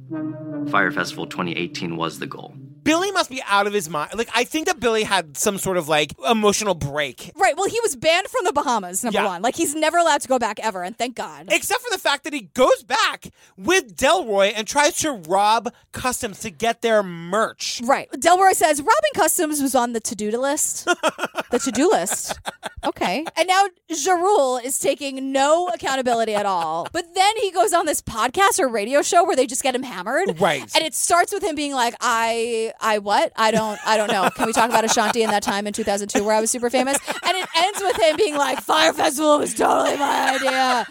[0.70, 2.56] Fyre Festival 2018 was the goal.
[2.84, 4.12] Billy must be out of his mind.
[4.16, 7.32] Like I think that Billy had some sort of like emotional break.
[7.36, 7.56] Right.
[7.56, 9.04] Well, he was banned from the Bahamas.
[9.04, 9.26] Number Yeah.
[9.26, 11.48] one, like he's never allowed to go back ever, and thank God.
[11.52, 13.28] Except for the fact that he goes back
[13.58, 17.82] with Delroy and tries to rob customs to get their merch.
[17.84, 18.10] Right.
[18.12, 20.86] Delroy says robbing customs was on the to-do list.
[21.52, 22.40] the to-do list.
[22.86, 23.26] Okay.
[23.38, 26.88] And now Jarul is taking no accountability at all.
[27.02, 29.82] But then he goes on this podcast or radio show where they just get him
[29.84, 30.40] hammered.
[30.40, 30.62] Right.
[30.76, 33.32] And it starts with him being like, I I what?
[33.36, 34.30] I don't I don't know.
[34.36, 36.98] Can we talk about Ashanti in that time in 2002 where I was super famous?
[37.24, 40.86] And it ends with him being like, Fyre Festival was totally my idea.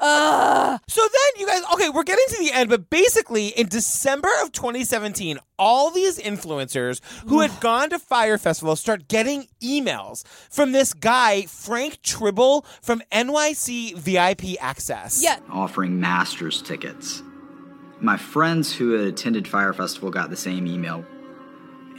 [0.00, 0.80] Ugh.
[0.88, 4.52] So then you guys, okay, we're getting to the end, but basically in December of
[4.52, 10.94] 2017, all these influencers who had gone to Fyre Festival start getting emails from this
[10.94, 15.22] guy, Frank Tribble from NYC VIP Access.
[15.22, 15.38] Yeah.
[15.50, 17.22] offering master's tickets.
[18.00, 21.04] My friends who had attended Fyre Festival got the same email,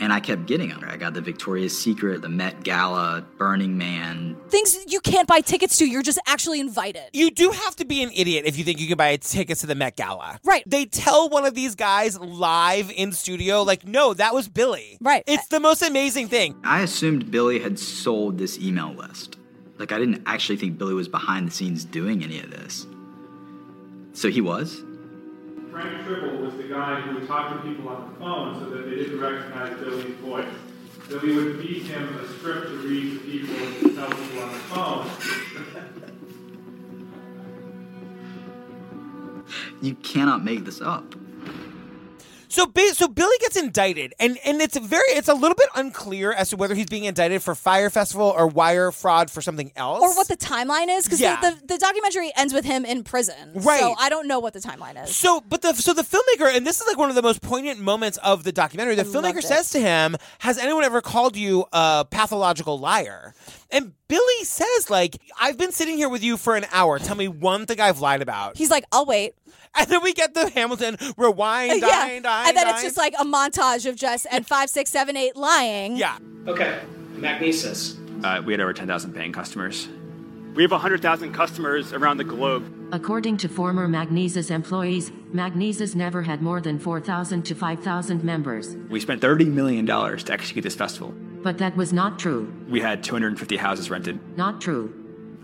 [0.01, 0.83] and I kept getting them.
[0.85, 4.35] I got the Victoria's Secret, the Met Gala, Burning Man.
[4.49, 7.03] Things you can't buy tickets to, you're just actually invited.
[7.13, 9.67] You do have to be an idiot if you think you can buy tickets to
[9.67, 10.39] the Met Gala.
[10.43, 10.63] Right.
[10.65, 14.97] They tell one of these guys live in studio, like, no, that was Billy.
[14.99, 15.23] Right.
[15.27, 16.55] It's the most amazing thing.
[16.63, 19.37] I assumed Billy had sold this email list.
[19.77, 22.87] Like, I didn't actually think Billy was behind the scenes doing any of this.
[24.13, 24.83] So he was?
[25.71, 28.89] Frank Tribble was the guy who would talk to people on the phone so that
[28.89, 30.45] they didn't recognize Billy's voice.
[31.07, 34.51] Billy would feed him a script to read to people and to tell people on
[34.51, 35.09] the phone.
[39.81, 41.15] You cannot make this up.
[42.51, 46.33] So, ba- so Billy gets indicted, and and it's very, it's a little bit unclear
[46.33, 50.01] as to whether he's being indicted for Fyre Festival or wire fraud for something else.
[50.01, 51.39] Or what the timeline is, because Yeah.
[51.39, 53.51] the, the, the documentary ends with him in prison.
[53.55, 53.79] Right.
[53.79, 55.15] So I don't know what the timeline is.
[55.15, 57.79] So, but the so the filmmaker, and this is like one of the most poignant
[57.79, 58.95] moments of the documentary.
[58.95, 63.33] The I filmmaker says to him, "Has anyone ever called you a pathological liar?"
[63.71, 66.99] And Billy says, "Like I've been sitting here with you for an hour.
[66.99, 69.33] Tell me one thing I've lied about." He's like, I'll wait.
[69.73, 71.87] And then we get the Hamilton rewind, yeah.
[71.87, 75.15] dine, dine, and then it's just like a montage of just and five, six, seven,
[75.15, 75.95] eight lying.
[75.95, 76.17] Yeah.
[76.45, 76.81] Okay,
[77.15, 77.97] Magnises.
[78.23, 79.87] Uh, we had over 10,000 paying customers.
[80.53, 82.89] We have 100,000 customers around the globe.
[82.91, 88.75] According to former Magnises employees, Magnises never had more than 4,000 to 5,000 members.
[88.89, 91.13] We spent $30 million to execute this festival.
[91.41, 92.53] But that was not true.
[92.67, 94.19] We had 250 houses rented.
[94.37, 94.93] Not true.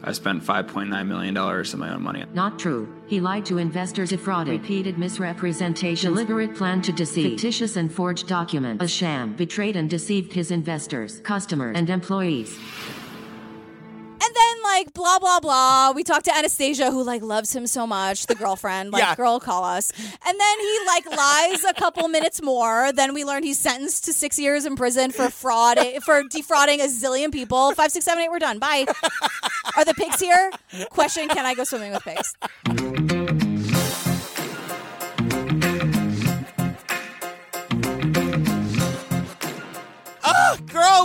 [0.04, 2.26] I spent $5.9 million of my own money.
[2.34, 2.94] Not true.
[3.08, 8.82] He lied to investors, defrauded, repeated misrepresentation, deliberate plan to deceive, fictitious and forged document,
[8.82, 12.60] a sham, betrayed and deceived his investors, customers, and employees.
[14.20, 15.92] And then like blah blah blah.
[15.92, 18.92] We talked to Anastasia, who like loves him so much, the girlfriend.
[18.92, 19.16] Like, Yeah.
[19.16, 19.92] girl, call us.
[19.92, 22.92] And then he like lies a couple minutes more.
[22.92, 26.86] Then we learned he's sentenced to six years in prison for fraud, for defrauding a
[26.86, 27.72] zillion people.
[27.74, 28.30] Five, six, seven, eight.
[28.32, 28.60] We're done.
[28.60, 28.86] Bye.
[29.76, 30.52] Are the pigs here?
[30.90, 33.16] Question: Can I go swimming with pigs?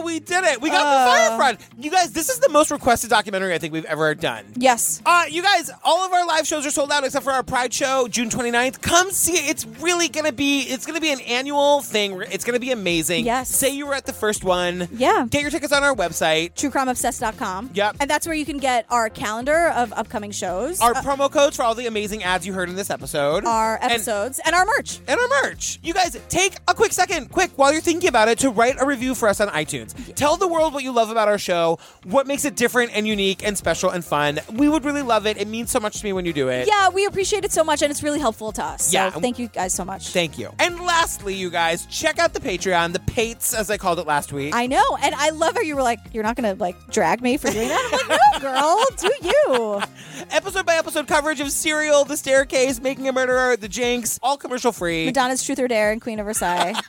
[0.04, 0.60] We did it.
[0.60, 1.04] We got Uh.
[1.04, 1.60] the fire front.
[1.78, 4.44] You guys, this is the most requested documentary I think we've ever done.
[4.56, 5.00] Yes.
[5.04, 7.72] Uh, you guys, all of our live shows are sold out except for our Pride
[7.72, 8.80] show, June 29th.
[8.82, 9.50] Come see it.
[9.50, 12.20] It's really going to be, it's going to be an annual thing.
[12.30, 13.24] It's going to be amazing.
[13.24, 13.48] Yes.
[13.48, 14.88] Say you were at the first one.
[14.92, 15.26] Yeah.
[15.30, 16.54] Get your tickets on our website.
[16.54, 17.70] TrueCrimeObsessed.com.
[17.74, 17.96] Yep.
[18.00, 20.80] And that's where you can get our calendar of upcoming shows.
[20.80, 23.44] Our uh, promo codes for all the amazing ads you heard in this episode.
[23.44, 25.00] our And- episodes and, our merch.
[25.08, 25.78] and our merch.
[25.82, 28.86] You guys, take a quick second, quick, while you're thinking about it, to write a
[28.86, 29.91] review for us on iTunes.
[30.14, 33.44] Tell the world what you love about our show, what makes it different and unique
[33.46, 34.40] and special and fun.
[34.52, 35.36] We would really love it.
[35.36, 36.66] It means so much to me when you do it.
[36.68, 38.86] Yeah, we appreciate it so much, and it's really helpful to us.
[38.86, 39.10] So Yeah.
[39.10, 40.08] thank you guys so much.
[40.08, 40.50] Thank you.
[40.58, 44.32] And lastly, you guys, check out the Patreon, the Pates, as I called it last
[44.32, 44.54] week.
[44.54, 47.36] I know, and I love how you were like, "You're not gonna like drag me
[47.36, 49.82] for doing that." I'm like, "No, girl, do you?"
[50.30, 54.72] episode by episode coverage of Serial, The Staircase, Making a Murderer, The Jinx, all commercial
[54.72, 55.06] free.
[55.06, 56.74] Madonna's Truth or Dare and Queen of Versailles.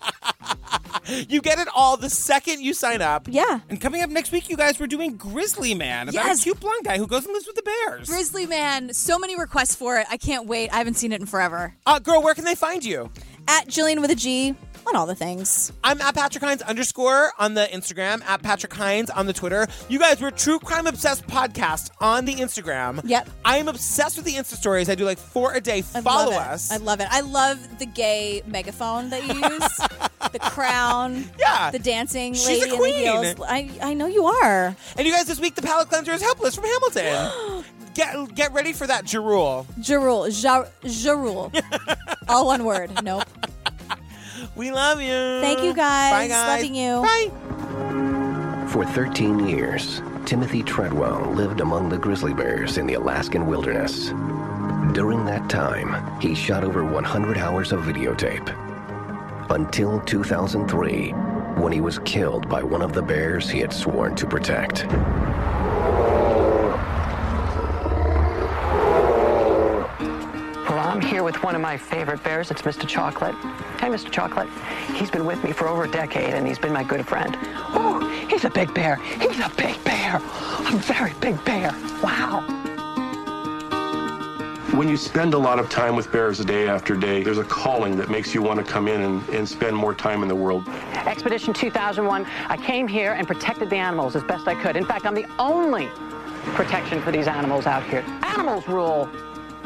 [1.08, 3.28] You get it all the second you sign up.
[3.30, 3.60] Yeah.
[3.70, 6.39] And coming up next week, you guys, we're doing Grizzly Man about Yes.
[6.41, 8.08] a cute blonde guy who goes and lives with the bears.
[8.10, 10.08] Grizzly Man, so many requests for it.
[10.10, 10.70] I can't wait.
[10.74, 11.76] I haven't seen it in forever.
[11.86, 13.10] Uh, girl, where can they find you?
[13.47, 14.56] At Jillian with a G
[14.88, 15.71] on all the things.
[15.84, 19.67] I'm at Patrick Hines underscore on the Instagram, at Patrick Hines on the Twitter.
[19.89, 23.01] You guys, we're True Crime Obsessed Podcast on the Instagram.
[23.03, 23.29] Yep.
[23.45, 24.89] I am obsessed with the Insta stories.
[24.89, 25.79] I do like four a day.
[25.95, 26.71] I Follow us.
[26.71, 27.07] I love it.
[27.09, 29.77] I love the gay megaphone that you use,
[30.31, 32.93] the crown, yeah, the dancing She's lady in queen.
[33.05, 33.36] the heels.
[33.47, 34.75] I, I know you are.
[34.97, 37.63] And you guys, this week the palate cleanser is helpless from Hamilton.
[37.93, 39.05] get get ready for that.
[39.05, 39.65] Jarul,
[40.43, 41.51] ja, Jarul.
[42.27, 43.03] all one word.
[43.03, 43.23] Nope.
[44.56, 45.41] We love you.
[45.41, 46.12] Thank you guys.
[46.12, 46.62] Bye, guys.
[46.62, 47.01] Loving you.
[47.01, 48.68] Bye.
[48.72, 54.10] For 13 years, Timothy Treadwell lived among the grizzly bears in the Alaskan wilderness.
[54.93, 58.49] During that time, he shot over 100 hours of videotape.
[59.49, 61.10] Until 2003,
[61.60, 64.86] when he was killed by one of the bears he had sworn to protect.
[71.04, 72.51] Here with one of my favorite bears.
[72.51, 72.88] It's Mr.
[72.88, 73.36] Chocolate.
[73.80, 74.10] Hey, Mr.
[74.12, 74.49] Chocolate.
[74.95, 77.38] He's been with me for over a decade, and he's been my good friend.
[77.76, 77.99] Oh,
[78.30, 78.95] he's a big bear.
[78.95, 80.18] He's a big bear.
[80.18, 81.72] A very big bear.
[82.01, 82.45] Wow.
[84.74, 87.95] When you spend a lot of time with bears day after day, there's a calling
[87.97, 90.68] that makes you want to come in and, and spend more time in the world.
[91.06, 94.76] Expedition 2001, I came here and protected the animals as best I could.
[94.76, 95.89] In fact, I'm the only
[96.56, 98.04] protection for these animals out here.
[98.24, 99.10] Animals rule.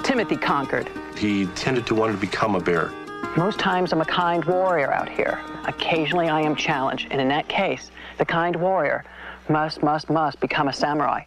[0.04, 0.90] Timothy conquered.
[1.18, 2.92] He tended to want to become a bear.
[3.36, 5.40] Most times I'm a kind warrior out here.
[5.66, 7.08] Occasionally I am challenged.
[7.10, 9.04] And in that case, the kind warrior
[9.50, 11.24] must, must, must become a samurai.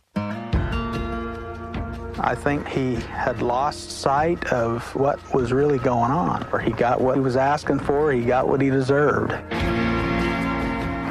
[2.22, 7.00] I think he had lost sight of what was really going on, or he got
[7.00, 9.30] what he was asking for, he got what he deserved.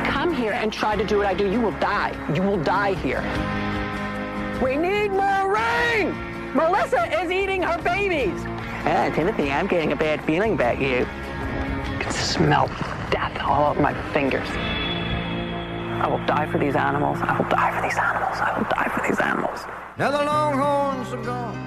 [0.05, 1.51] Come here and try to do what I do.
[1.51, 2.13] You will die.
[2.33, 3.23] You will die here.
[4.63, 6.13] We need more rain!
[6.53, 8.39] Melissa is eating her babies.
[8.85, 11.05] Ah, Timothy, I'm getting a bad feeling about you.
[11.05, 12.67] I can smell
[13.11, 14.47] death all over my fingers.
[16.01, 17.19] I will die for these animals.
[17.21, 18.37] I will die for these animals.
[18.39, 19.59] I will die for these animals.
[19.97, 21.57] Now the Longhorns are gone,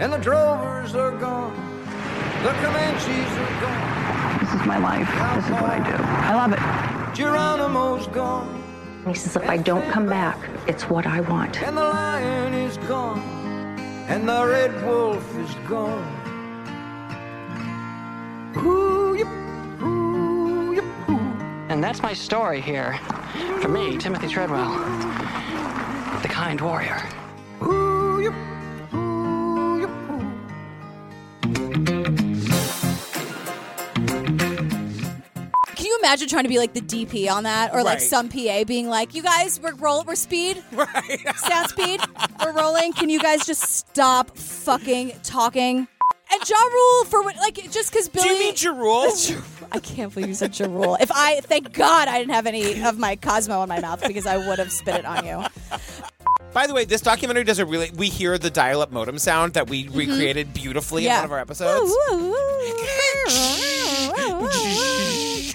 [0.00, 1.54] and the Drovers are gone,
[2.42, 4.40] the Comanches are gone.
[4.40, 5.08] This is my life.
[5.36, 5.96] This is what I do.
[6.02, 7.14] I love it.
[7.16, 8.60] Geronimo's gone,
[9.06, 11.62] He says, if I don't come back, it's what I want.
[11.62, 13.20] and the lion is gone,
[14.08, 16.13] and the red wolf is gone.
[21.70, 22.98] And that's my story here.
[23.60, 24.70] For me, Timothy Treadwell,
[26.22, 27.02] the kind warrior.
[27.62, 28.34] Ooh, yip,
[28.94, 31.34] ooh, yip, ooh.
[35.76, 38.02] Can you imagine trying to be like the DP on that, or like Right.
[38.02, 41.20] some PA being like, "You guys, we're roll, we're speed, right?
[41.36, 42.00] Sound speed,
[42.44, 42.92] we're rolling.
[42.92, 45.88] Can you guys just stop fucking talking?"
[46.34, 47.36] And Ja Rule for what?
[47.36, 48.26] Like just because Billy.
[48.28, 49.68] Do you mean Jarul?
[49.72, 50.96] I can't believe you said Ja Rule.
[51.00, 54.26] If I, thank God, I didn't have any of my Cosmo in my mouth because
[54.26, 55.44] I would have spit it on you.
[56.52, 57.90] By the way, this documentary does a really.
[57.96, 61.06] We hear the dial-up modem sound that we recreated beautifully Mm-hmm.
[61.06, 61.14] Yeah.
[61.16, 61.94] in one of our episodes.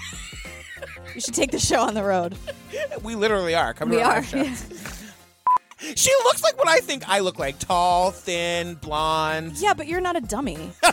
[1.14, 2.36] You should take the show on the road.
[3.02, 3.74] We literally are.
[3.74, 4.22] Come We to our are.
[4.22, 4.44] show.
[5.96, 9.52] She looks like what I think I look like: tall, thin, blonde.
[9.56, 10.70] Yeah, but you're not a dummy.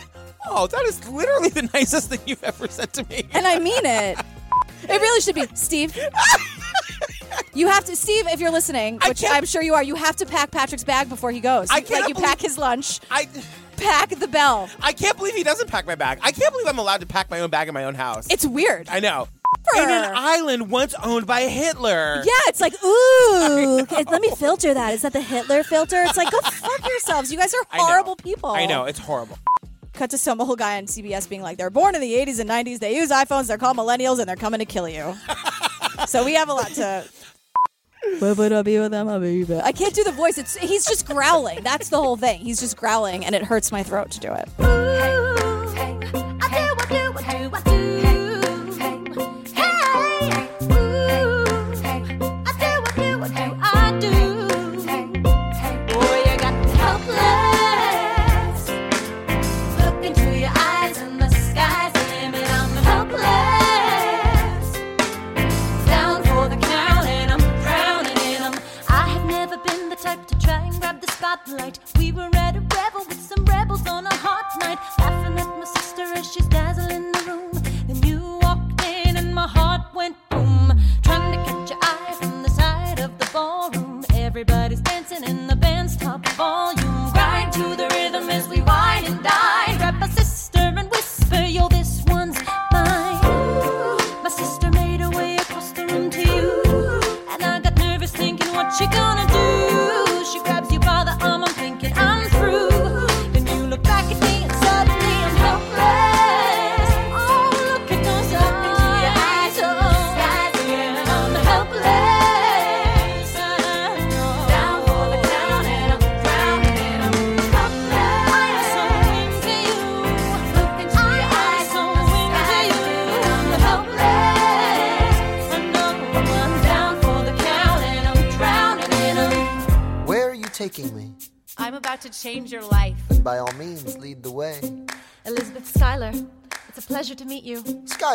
[0.50, 3.24] Oh, that is literally the nicest thing you've ever said to me.
[3.32, 4.18] And I mean it.
[4.84, 5.94] It really should be Steve.
[7.52, 8.26] You have to, Steve.
[8.28, 11.32] If you're listening, which I'm sure you are, you have to pack Patrick's bag before
[11.32, 11.68] he goes.
[11.70, 13.00] I like cannot you believe- pack his lunch.
[13.10, 13.28] I
[13.76, 14.70] pack the bell.
[14.80, 16.20] I can't believe he doesn't pack my bag.
[16.22, 18.28] I can't believe I'm allowed to pack my own bag in my own house.
[18.30, 18.88] It's weird.
[18.88, 19.28] I know.
[19.76, 22.22] In an island once owned by Hitler.
[22.24, 23.80] Yeah, it's like ooh.
[23.82, 24.94] okay, let me filter that.
[24.94, 26.02] Is that the Hitler filter?
[26.02, 27.30] It's like go fuck yourselves.
[27.30, 27.86] You guys are I know.
[27.86, 28.50] horrible people.
[28.50, 29.38] I know it's horrible.
[29.92, 32.48] Cut to some old guy on CBS being like, they're born in the 80s and
[32.48, 32.78] 90s.
[32.78, 33.48] They use iPhones.
[33.48, 35.14] They're called millennials, and they're coming to kill you.
[36.06, 37.04] so we have a lot to.
[38.20, 39.08] What would I be with them?
[39.08, 40.38] I can't do the voice.
[40.38, 41.62] It's he's just growling.
[41.62, 42.40] That's the whole thing.
[42.40, 44.48] He's just growling, and it hurts my throat to do it.
[45.74, 46.17] taking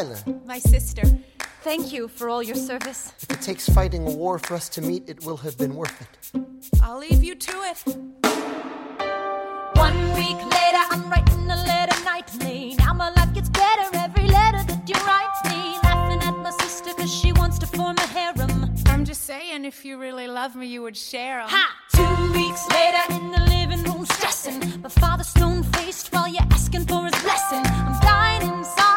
[0.02, 0.16] you.
[0.16, 1.04] Schuyler, My sister.
[1.62, 3.14] Thank you for all your service.
[3.22, 6.02] if it takes fighting a war for us to meet, it will have been worth
[6.02, 6.14] it.
[6.82, 7.78] I'll leave you to it.
[9.76, 12.76] One week later, I'm writing a letter nightly.
[12.80, 15.78] Now my life gets better every letter that you write me.
[15.84, 18.74] Laughing at my sister because she wants to form a harem.
[18.88, 21.50] I'm just saying, if you really love me, you would share 'em.
[21.50, 21.66] Ha!
[21.96, 24.82] Two weeks later, in the living room, stressing.
[24.82, 27.64] My father stone faced while you're asking for his blessing.
[27.66, 28.93] I'm dying inside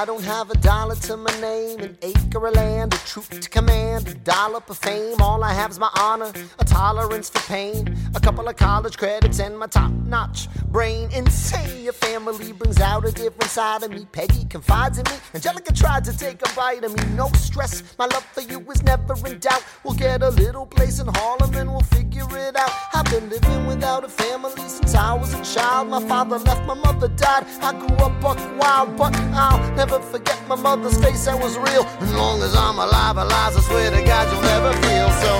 [0.00, 3.50] I don't have a dollar to my name, an acre of land, a troop to
[3.50, 5.20] command, a dollop of fame.
[5.20, 9.40] All I have is my honor, a tolerance for pain, a couple of college credits,
[9.40, 11.10] and my top notch brain.
[11.12, 14.06] Insane, your family brings out a different side of me.
[14.10, 17.04] Peggy confides in me, Angelica tried to take a bite of me.
[17.14, 19.62] No stress, my love for you is never in doubt.
[19.84, 22.70] We'll get a little place in Harlem and we'll figure it out.
[22.94, 25.88] I've been living without a family since I was a child.
[25.88, 27.44] My father left, my mother died.
[27.60, 31.24] I grew up buck wild, but I'll never forget my mother's face.
[31.24, 31.84] That was real.
[32.00, 35.32] As long as I'm alive, Eliza, swear to God you'll never feel so.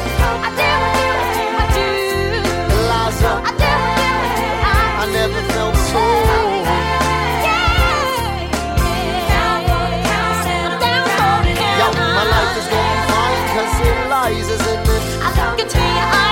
[0.42, 0.50] I
[0.90, 1.86] with you, I do.
[2.74, 3.52] Eliza, I
[4.22, 6.02] with you, I I never felt so.
[11.78, 11.86] Yo,
[12.18, 15.04] my life is gonna fine, cause Eliza's in it.
[15.22, 16.29] I look into your eyes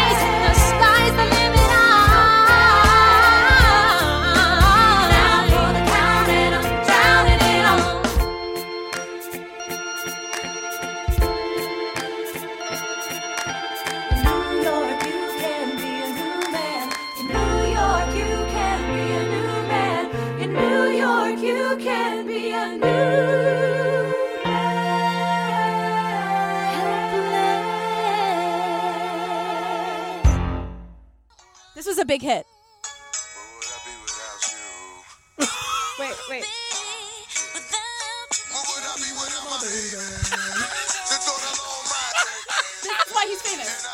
[32.09, 32.47] big hit.
[35.39, 36.45] wait, wait.
[42.83, 43.88] This is why he's famous.